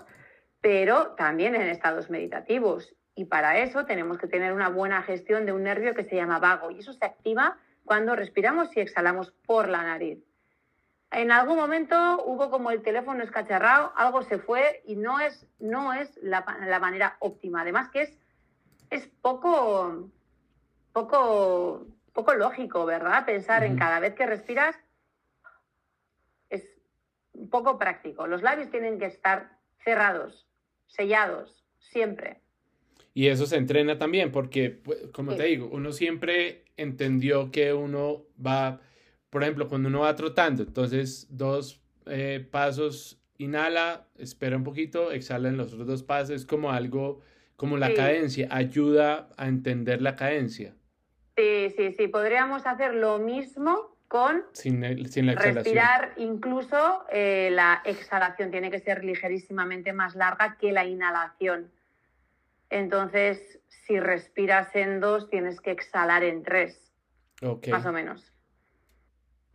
pero 0.61 1.15
también 1.15 1.55
en 1.55 1.63
estados 1.63 2.09
meditativos. 2.09 2.95
Y 3.15 3.25
para 3.25 3.57
eso 3.59 3.85
tenemos 3.85 4.17
que 4.17 4.27
tener 4.27 4.53
una 4.53 4.69
buena 4.69 5.01
gestión 5.01 5.45
de 5.45 5.51
un 5.51 5.63
nervio 5.63 5.95
que 5.95 6.03
se 6.03 6.15
llama 6.15 6.39
vago. 6.39 6.69
Y 6.69 6.79
eso 6.79 6.93
se 6.93 7.05
activa 7.05 7.57
cuando 7.83 8.15
respiramos 8.15 8.75
y 8.77 8.81
exhalamos 8.81 9.31
por 9.45 9.69
la 9.69 9.81
nariz. 9.83 10.19
En 11.11 11.31
algún 11.31 11.55
momento 11.55 12.23
hubo 12.25 12.49
como 12.49 12.69
el 12.69 12.81
teléfono 12.81 13.23
escacharrado, 13.23 13.93
algo 13.95 14.23
se 14.23 14.39
fue 14.39 14.81
y 14.85 14.95
no 14.95 15.19
es, 15.19 15.47
no 15.59 15.93
es 15.93 16.17
la, 16.21 16.41
manera 16.79 17.15
óptima. 17.19 17.61
Además 17.61 17.89
que 17.89 18.01
es, 18.01 18.17
es 18.89 19.07
poco, 19.21 20.09
poco, 20.91 21.87
poco 22.11 22.33
lógico, 22.33 22.85
¿verdad? 22.85 23.25
Pensar 23.25 23.63
en 23.63 23.77
cada 23.77 23.99
vez 23.99 24.15
que 24.15 24.25
respiras 24.25 24.75
es 26.49 26.63
poco 27.49 27.79
práctico. 27.79 28.27
Los 28.27 28.41
labios 28.41 28.69
tienen 28.69 28.99
que 28.99 29.05
estar 29.05 29.57
cerrados, 29.83 30.45
sellados, 30.87 31.63
siempre. 31.79 32.41
Y 33.13 33.29
eso 33.29 33.45
se 33.45 33.55
entrena 33.55 33.97
también, 33.97 34.31
porque, 34.31 34.69
pues, 34.69 35.07
como 35.13 35.35
te 35.35 35.45
digo, 35.45 35.69
uno 35.71 35.91
siempre 35.93 36.65
entendió 36.75 37.49
que 37.49 37.73
uno 37.73 38.25
va 38.45 38.81
por 39.29 39.43
ejemplo, 39.43 39.67
cuando 39.67 39.89
uno 39.89 40.01
va 40.01 40.15
trotando, 40.15 40.63
entonces 40.63 41.27
dos 41.29 41.81
eh, 42.05 42.45
pasos, 42.49 43.21
inhala, 43.37 44.07
espera 44.17 44.55
un 44.55 44.63
poquito, 44.63 45.11
exhala 45.11 45.49
en 45.49 45.57
los 45.57 45.73
otros 45.73 45.87
dos 45.87 46.03
pasos, 46.03 46.29
es 46.31 46.45
como 46.45 46.71
algo, 46.71 47.21
como 47.55 47.77
la 47.77 47.93
cadencia, 47.93 48.47
ayuda 48.51 49.29
a 49.37 49.47
entender 49.47 50.01
la 50.01 50.15
cadencia. 50.15 50.73
Sí, 51.35 51.73
sí, 51.75 51.91
sí, 51.91 52.07
podríamos 52.07 52.65
hacer 52.65 52.95
lo 52.95 53.19
mismo 53.19 53.95
con 54.07 54.43
sin, 54.53 54.81
sin 55.09 55.25
la 55.25 55.33
exhalación. 55.33 55.55
respirar, 55.55 56.13
incluso 56.15 57.05
eh, 57.11 57.49
la 57.51 57.81
exhalación 57.83 58.49
tiene 58.49 58.71
que 58.71 58.79
ser 58.79 59.03
ligerísimamente 59.03 59.91
más 59.91 60.15
larga 60.15 60.57
que 60.57 60.71
la 60.71 60.85
inhalación. 60.85 61.69
Entonces, 62.69 63.59
si 63.67 63.99
respiras 63.99 64.75
en 64.75 64.99
dos, 64.99 65.29
tienes 65.29 65.59
que 65.61 65.71
exhalar 65.71 66.23
en 66.23 66.43
tres, 66.43 66.91
más 67.69 67.85
o 67.85 67.91
menos 67.91 68.33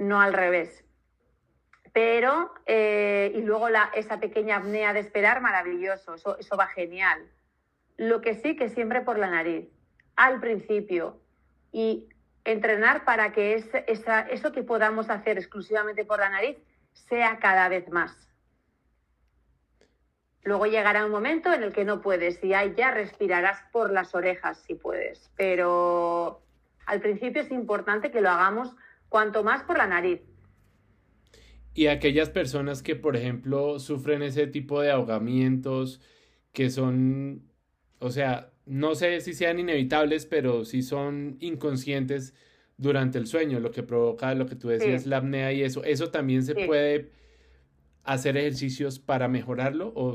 no 0.03 0.21
al 0.21 0.33
revés. 0.33 0.85
Pero, 1.93 2.53
eh, 2.67 3.33
y 3.35 3.43
luego 3.43 3.69
la, 3.69 3.91
esa 3.95 4.19
pequeña 4.19 4.57
apnea 4.57 4.93
de 4.93 5.01
esperar, 5.01 5.41
maravilloso, 5.41 6.15
eso, 6.15 6.39
eso 6.39 6.57
va 6.57 6.67
genial. 6.69 7.31
Lo 7.97 8.21
que 8.21 8.35
sí 8.35 8.57
que 8.57 8.69
siempre 8.71 9.03
por 9.03 9.19
la 9.19 9.29
nariz, 9.29 9.69
al 10.17 10.41
principio, 10.41 11.21
y 11.71 12.09
entrenar 12.45 13.05
para 13.05 13.33
que 13.33 13.55
esa, 13.87 14.21
eso 14.21 14.53
que 14.53 14.63
podamos 14.63 15.11
hacer 15.11 15.39
exclusivamente 15.39 16.05
por 16.05 16.19
la 16.19 16.31
nariz 16.31 16.57
sea 16.93 17.39
cada 17.39 17.69
vez 17.69 17.89
más. 17.91 18.29
Luego 20.45 20.67
llegará 20.67 21.05
un 21.05 21.13
momento 21.13 21.53
en 21.53 21.63
el 21.63 21.73
que 21.73 21.85
no 21.85 22.01
puedes 22.01 22.43
y 22.43 22.53
ahí 22.53 22.75
ya 22.77 22.91
respirarás 22.91 23.63
por 23.71 23.93
las 23.93 24.15
orejas 24.15 24.59
si 24.67 24.75
puedes. 24.75 25.31
Pero 25.37 26.43
al 26.87 27.01
principio 27.01 27.43
es 27.43 27.51
importante 27.53 28.11
que 28.11 28.21
lo 28.21 28.31
hagamos 28.31 28.75
cuanto 29.13 29.45
más 29.45 29.63
por 29.63 29.77
la 29.77 29.87
nariz. 29.87 30.23
Y 31.75 31.87
aquellas 31.87 32.31
personas 32.31 32.83
que, 32.83 32.97
por 32.97 33.15
ejemplo, 33.15 33.79
sufren 33.79 34.23
ese 34.23 34.47
tipo 34.47 34.81
de 34.81 34.91
ahogamientos, 34.91 36.01
que 36.53 36.71
son, 36.71 37.43
o 37.99 38.11
sea, 38.11 38.51
no 38.65 38.95
sé 38.95 39.21
si 39.21 39.35
sean 39.35 39.59
inevitables, 39.59 40.25
pero 40.25 40.65
sí 40.65 40.83
son 40.83 41.37
inconscientes 41.41 42.35
durante 42.79 43.19
el 43.19 43.27
sueño, 43.27 43.61
lo 43.61 43.71
que 43.71 43.83
provoca 43.83 44.35
lo 44.35 44.47
que 44.47 44.57
tú 44.57 44.69
decías, 44.69 45.07
la 45.07 45.19
apnea 45.19 45.53
y 45.53 45.63
eso, 45.63 45.85
eso 45.85 46.11
también 46.11 46.43
se 46.43 46.55
puede 46.55 47.11
hacer 48.05 48.37
ejercicios 48.37 48.99
para 48.99 49.29
mejorarlo 49.29 49.93
o, 49.95 50.15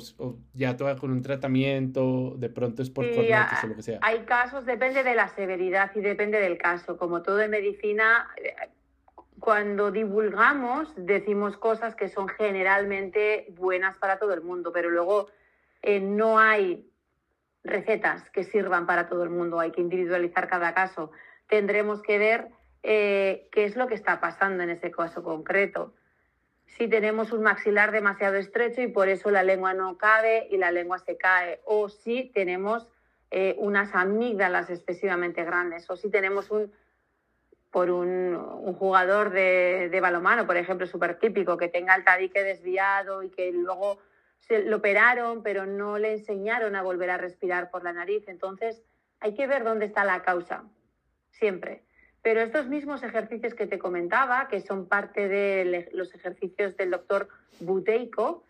ya 0.53 0.75
todo 0.75 0.95
con 0.97 1.11
un 1.11 1.21
tratamiento, 1.21 2.35
de 2.37 2.49
pronto 2.49 2.81
es 2.81 2.89
por 2.89 3.05
sí, 3.05 3.11
o 3.11 3.67
lo 3.67 3.75
que 3.75 3.83
sea. 3.83 3.99
Hay 4.01 4.19
casos, 4.25 4.65
depende 4.65 5.03
de 5.03 5.15
la 5.15 5.29
severidad 5.29 5.91
y 5.95 6.01
depende 6.01 6.39
del 6.39 6.57
caso. 6.57 6.97
Como 6.97 7.21
todo 7.21 7.41
en 7.41 7.51
medicina, 7.51 8.27
cuando 9.39 9.91
divulgamos 9.91 10.93
decimos 10.95 11.57
cosas 11.57 11.95
que 11.95 12.09
son 12.09 12.27
generalmente 12.27 13.47
buenas 13.51 13.97
para 13.97 14.17
todo 14.19 14.33
el 14.33 14.41
mundo, 14.41 14.71
pero 14.71 14.89
luego 14.89 15.27
eh, 15.81 15.99
no 15.99 16.39
hay 16.39 16.89
recetas 17.63 18.29
que 18.31 18.43
sirvan 18.43 18.85
para 18.85 19.07
todo 19.07 19.23
el 19.23 19.29
mundo, 19.29 19.59
hay 19.59 19.71
que 19.71 19.81
individualizar 19.81 20.47
cada 20.47 20.73
caso. 20.73 21.11
Tendremos 21.47 22.01
que 22.01 22.17
ver 22.17 22.47
eh, 22.83 23.49
qué 23.51 23.65
es 23.65 23.75
lo 23.75 23.87
que 23.87 23.95
está 23.95 24.19
pasando 24.19 24.63
en 24.63 24.69
ese 24.69 24.91
caso 24.91 25.23
concreto. 25.23 25.93
Si 26.65 26.87
tenemos 26.87 27.31
un 27.31 27.43
maxilar 27.43 27.91
demasiado 27.91 28.35
estrecho 28.35 28.81
y 28.81 28.87
por 28.87 29.07
eso 29.07 29.31
la 29.31 29.43
lengua 29.43 29.73
no 29.73 29.97
cabe 29.97 30.47
y 30.49 30.57
la 30.57 30.71
lengua 30.71 30.99
se 30.99 31.17
cae, 31.17 31.61
o 31.65 31.89
si 31.89 32.31
tenemos 32.33 32.87
eh, 33.31 33.55
unas 33.59 33.93
amígdalas 33.95 34.69
excesivamente 34.69 35.43
grandes, 35.43 35.89
o 35.89 35.95
si 35.95 36.09
tenemos 36.09 36.51
un 36.51 36.71
por 37.71 37.89
un, 37.89 38.35
jugador 38.79 39.31
de, 39.31 39.99
balomano, 40.01 40.45
por 40.45 40.57
ejemplo, 40.57 40.87
súper 40.87 41.19
típico, 41.19 41.57
que 41.57 41.67
tenga 41.67 41.95
el 41.95 42.03
tabique 42.03 42.43
desviado 42.43 43.23
y 43.23 43.29
que 43.29 43.51
luego 43.51 43.99
se 44.39 44.63
lo 44.63 44.77
operaron, 44.77 45.43
pero 45.43 45.65
no 45.65 45.97
le 45.97 46.13
enseñaron 46.13 46.75
a 46.75 46.83
volver 46.83 47.09
a 47.09 47.17
respirar 47.17 47.69
por 47.69 47.83
la 47.83 47.93
nariz. 47.93 48.27
Entonces, 48.27 48.81
hay 49.19 49.33
que 49.33 49.47
ver 49.47 49.63
dónde 49.63 49.85
está 49.85 50.05
la 50.05 50.21
causa, 50.21 50.63
siempre. 51.31 51.83
Pero 52.21 52.41
estos 52.41 52.67
mismos 52.67 53.03
ejercicios 53.03 53.53
que 53.53 53.67
te 53.67 53.79
comentaba, 53.79 54.47
que 54.47 54.61
son 54.61 54.87
parte 54.87 55.27
de 55.27 55.89
los 55.93 56.13
ejercicios 56.13 56.75
del 56.77 56.91
doctor 56.91 57.27
Buteico, 57.59 58.43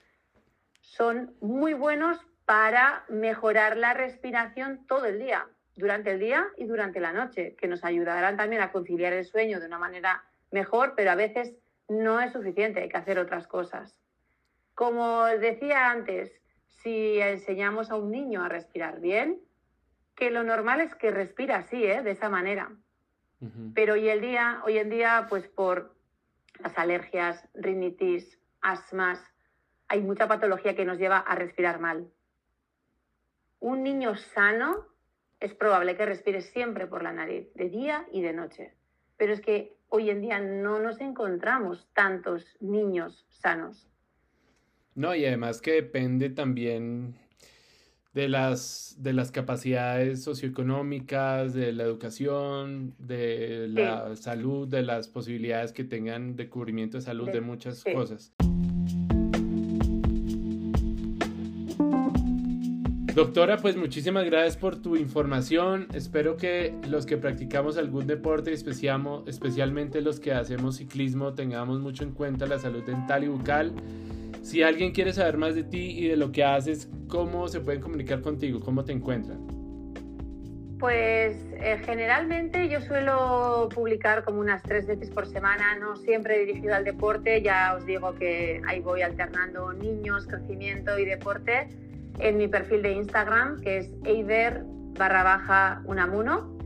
son 0.81 1.35
muy 1.41 1.73
buenos 1.73 2.19
para 2.45 3.03
mejorar 3.09 3.77
la 3.77 3.93
respiración 3.93 4.85
todo 4.87 5.05
el 5.05 5.19
día 5.19 5.47
durante 5.77 6.11
el 6.11 6.19
día 6.19 6.47
y 6.57 6.65
durante 6.65 6.99
la 6.99 7.13
noche, 7.13 7.55
que 7.55 7.67
nos 7.67 7.83
ayudarán 7.85 8.35
también 8.35 8.61
a 8.61 8.71
conciliar 8.71 9.13
el 9.13 9.25
sueño 9.25 9.59
de 9.59 9.67
una 9.67 9.77
manera 9.77 10.23
mejor, 10.51 10.93
pero 10.95 11.11
a 11.11 11.15
veces 11.15 11.55
no 11.87 12.19
es 12.19 12.33
suficiente, 12.33 12.81
hay 12.81 12.89
que 12.89 12.97
hacer 12.97 13.19
otras 13.19 13.47
cosas. 13.47 13.97
Como 14.73 15.25
decía 15.25 15.89
antes, 15.89 16.31
si 16.65 17.19
enseñamos 17.19 17.91
a 17.91 17.95
un 17.95 18.11
niño 18.11 18.43
a 18.43 18.49
respirar 18.49 18.99
bien, 18.99 19.39
que 20.15 20.31
lo 20.31 20.43
normal 20.43 20.81
es 20.81 20.93
que 20.95 21.11
respira 21.11 21.57
así, 21.57 21.83
¿eh? 21.83 22.01
de 22.01 22.11
esa 22.11 22.29
manera. 22.29 22.71
Pero 23.75 23.93
hoy, 23.93 24.09
el 24.09 24.19
día, 24.19 24.61
hoy 24.65 24.79
en 24.79 24.89
día, 24.89 25.27
pues 25.29 25.47
por 25.47 25.95
las 26.59 26.75
alergias, 26.79 27.47
rinitis, 27.53 28.39
asmas, 28.61 29.23
hay 29.87 30.01
mucha 30.01 30.27
patología 30.27 30.75
que 30.75 30.85
nos 30.85 30.97
lleva 30.97 31.19
a 31.19 31.35
respirar 31.35 31.79
mal. 31.79 32.09
Un 33.59 33.83
niño 33.83 34.15
sano 34.15 34.87
es 35.39 35.53
probable 35.53 35.95
que 35.95 36.05
respires 36.05 36.45
siempre 36.45 36.87
por 36.87 37.03
la 37.03 37.13
nariz, 37.13 37.53
de 37.53 37.69
día 37.69 38.07
y 38.11 38.21
de 38.21 38.33
noche. 38.33 38.73
Pero 39.17 39.33
es 39.33 39.41
que 39.41 39.75
hoy 39.89 40.09
en 40.09 40.21
día 40.21 40.39
no 40.39 40.79
nos 40.79 40.99
encontramos 40.99 41.87
tantos 41.93 42.45
niños 42.59 43.25
sanos. 43.29 43.87
No, 44.95 45.13
y 45.15 45.25
además 45.25 45.61
que 45.61 45.73
depende 45.73 46.29
también 46.29 47.15
de 48.13 48.27
las, 48.27 48.95
de 48.97 49.13
las 49.13 49.31
capacidades 49.31 50.23
socioeconómicas, 50.23 51.53
de 51.53 51.71
la 51.71 51.83
educación, 51.83 52.95
de 52.97 53.67
la 53.69 54.15
salud, 54.15 54.67
de 54.67 54.81
las 54.81 55.07
posibilidades 55.07 55.71
que 55.71 55.83
tengan 55.83 56.35
de 56.35 56.49
cubrimiento 56.49 56.97
de 56.97 57.03
salud, 57.03 57.29
de, 57.29 57.41
muchas 57.41 57.83
cosas. 57.83 58.33
Doctora, 63.17 63.57
pues 63.57 63.75
muchísimas 63.75 64.25
gracias 64.25 64.57
por 64.57 64.79
tu 64.79 64.95
información. 64.95 65.87
Espero 65.95 66.37
que 66.37 66.75
los 66.87 67.07
que 67.07 67.17
practicamos 67.17 67.75
algún 67.75 68.05
deporte, 68.05 68.53
especialmente 68.53 70.01
los 70.01 70.19
que 70.19 70.33
hacemos 70.33 70.77
ciclismo, 70.77 71.33
tengamos 71.33 71.79
mucho 71.79 72.03
en 72.03 72.11
cuenta 72.11 72.45
la 72.45 72.59
salud 72.59 72.83
dental 72.83 73.23
y 73.23 73.27
bucal. 73.27 73.73
Si 74.43 74.61
alguien 74.61 74.91
quiere 74.91 75.13
saber 75.13 75.35
más 75.37 75.55
de 75.55 75.63
ti 75.63 75.97
y 75.97 76.07
de 76.07 76.15
lo 76.15 76.31
que 76.31 76.43
haces, 76.43 76.91
¿cómo 77.07 77.47
se 77.47 77.59
pueden 77.59 77.81
comunicar 77.81 78.21
contigo? 78.21 78.59
¿Cómo 78.59 78.85
te 78.85 78.91
encuentran? 78.91 79.39
Pues 80.77 81.37
eh, 81.53 81.81
generalmente 81.87 82.69
yo 82.69 82.81
suelo 82.81 83.67
publicar 83.73 84.25
como 84.25 84.41
unas 84.41 84.61
tres 84.61 84.85
veces 84.85 85.09
por 85.09 85.25
semana, 85.25 85.75
no 85.79 85.95
siempre 85.95 86.37
dirigido 86.45 86.75
al 86.75 86.83
deporte, 86.83 87.41
ya 87.41 87.73
os 87.75 87.83
digo 87.87 88.13
que 88.13 88.61
ahí 88.67 88.79
voy 88.79 89.01
alternando 89.01 89.73
niños, 89.73 90.27
crecimiento 90.27 90.99
y 90.99 91.05
deporte 91.05 91.67
en 92.19 92.37
mi 92.37 92.47
perfil 92.47 92.81
de 92.81 92.91
Instagram, 92.93 93.61
que 93.61 93.77
es 93.77 93.91
eider 94.05 94.63
barra 94.97 95.23
baja 95.23 95.81
unamuno. 95.85 96.57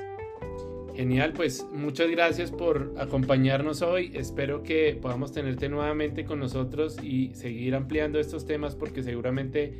Genial, 0.94 1.32
pues 1.32 1.66
muchas 1.72 2.08
gracias 2.08 2.52
por 2.52 2.94
acompañarnos 2.98 3.82
hoy. 3.82 4.12
Espero 4.14 4.62
que 4.62 4.96
podamos 5.00 5.32
tenerte 5.32 5.68
nuevamente 5.68 6.24
con 6.24 6.38
nosotros 6.38 7.02
y 7.02 7.34
seguir 7.34 7.74
ampliando 7.74 8.20
estos 8.20 8.46
temas 8.46 8.76
porque 8.76 9.02
seguramente 9.02 9.76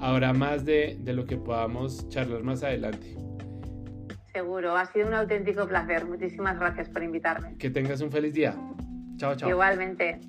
habrá 0.00 0.32
más 0.32 0.64
de, 0.64 0.96
de 1.00 1.12
lo 1.12 1.26
que 1.26 1.36
podamos 1.36 2.08
charlar 2.08 2.42
más 2.42 2.62
adelante. 2.62 3.16
Seguro, 4.32 4.76
ha 4.76 4.86
sido 4.86 5.08
un 5.08 5.14
auténtico 5.14 5.66
placer. 5.66 6.06
Muchísimas 6.06 6.58
gracias 6.58 6.88
por 6.88 7.02
invitarme. 7.02 7.56
Que 7.58 7.70
tengas 7.70 8.00
un 8.00 8.10
feliz 8.10 8.32
día. 8.32 8.54
Chao, 9.16 9.34
chao. 9.34 9.50
Igualmente. 9.50 10.20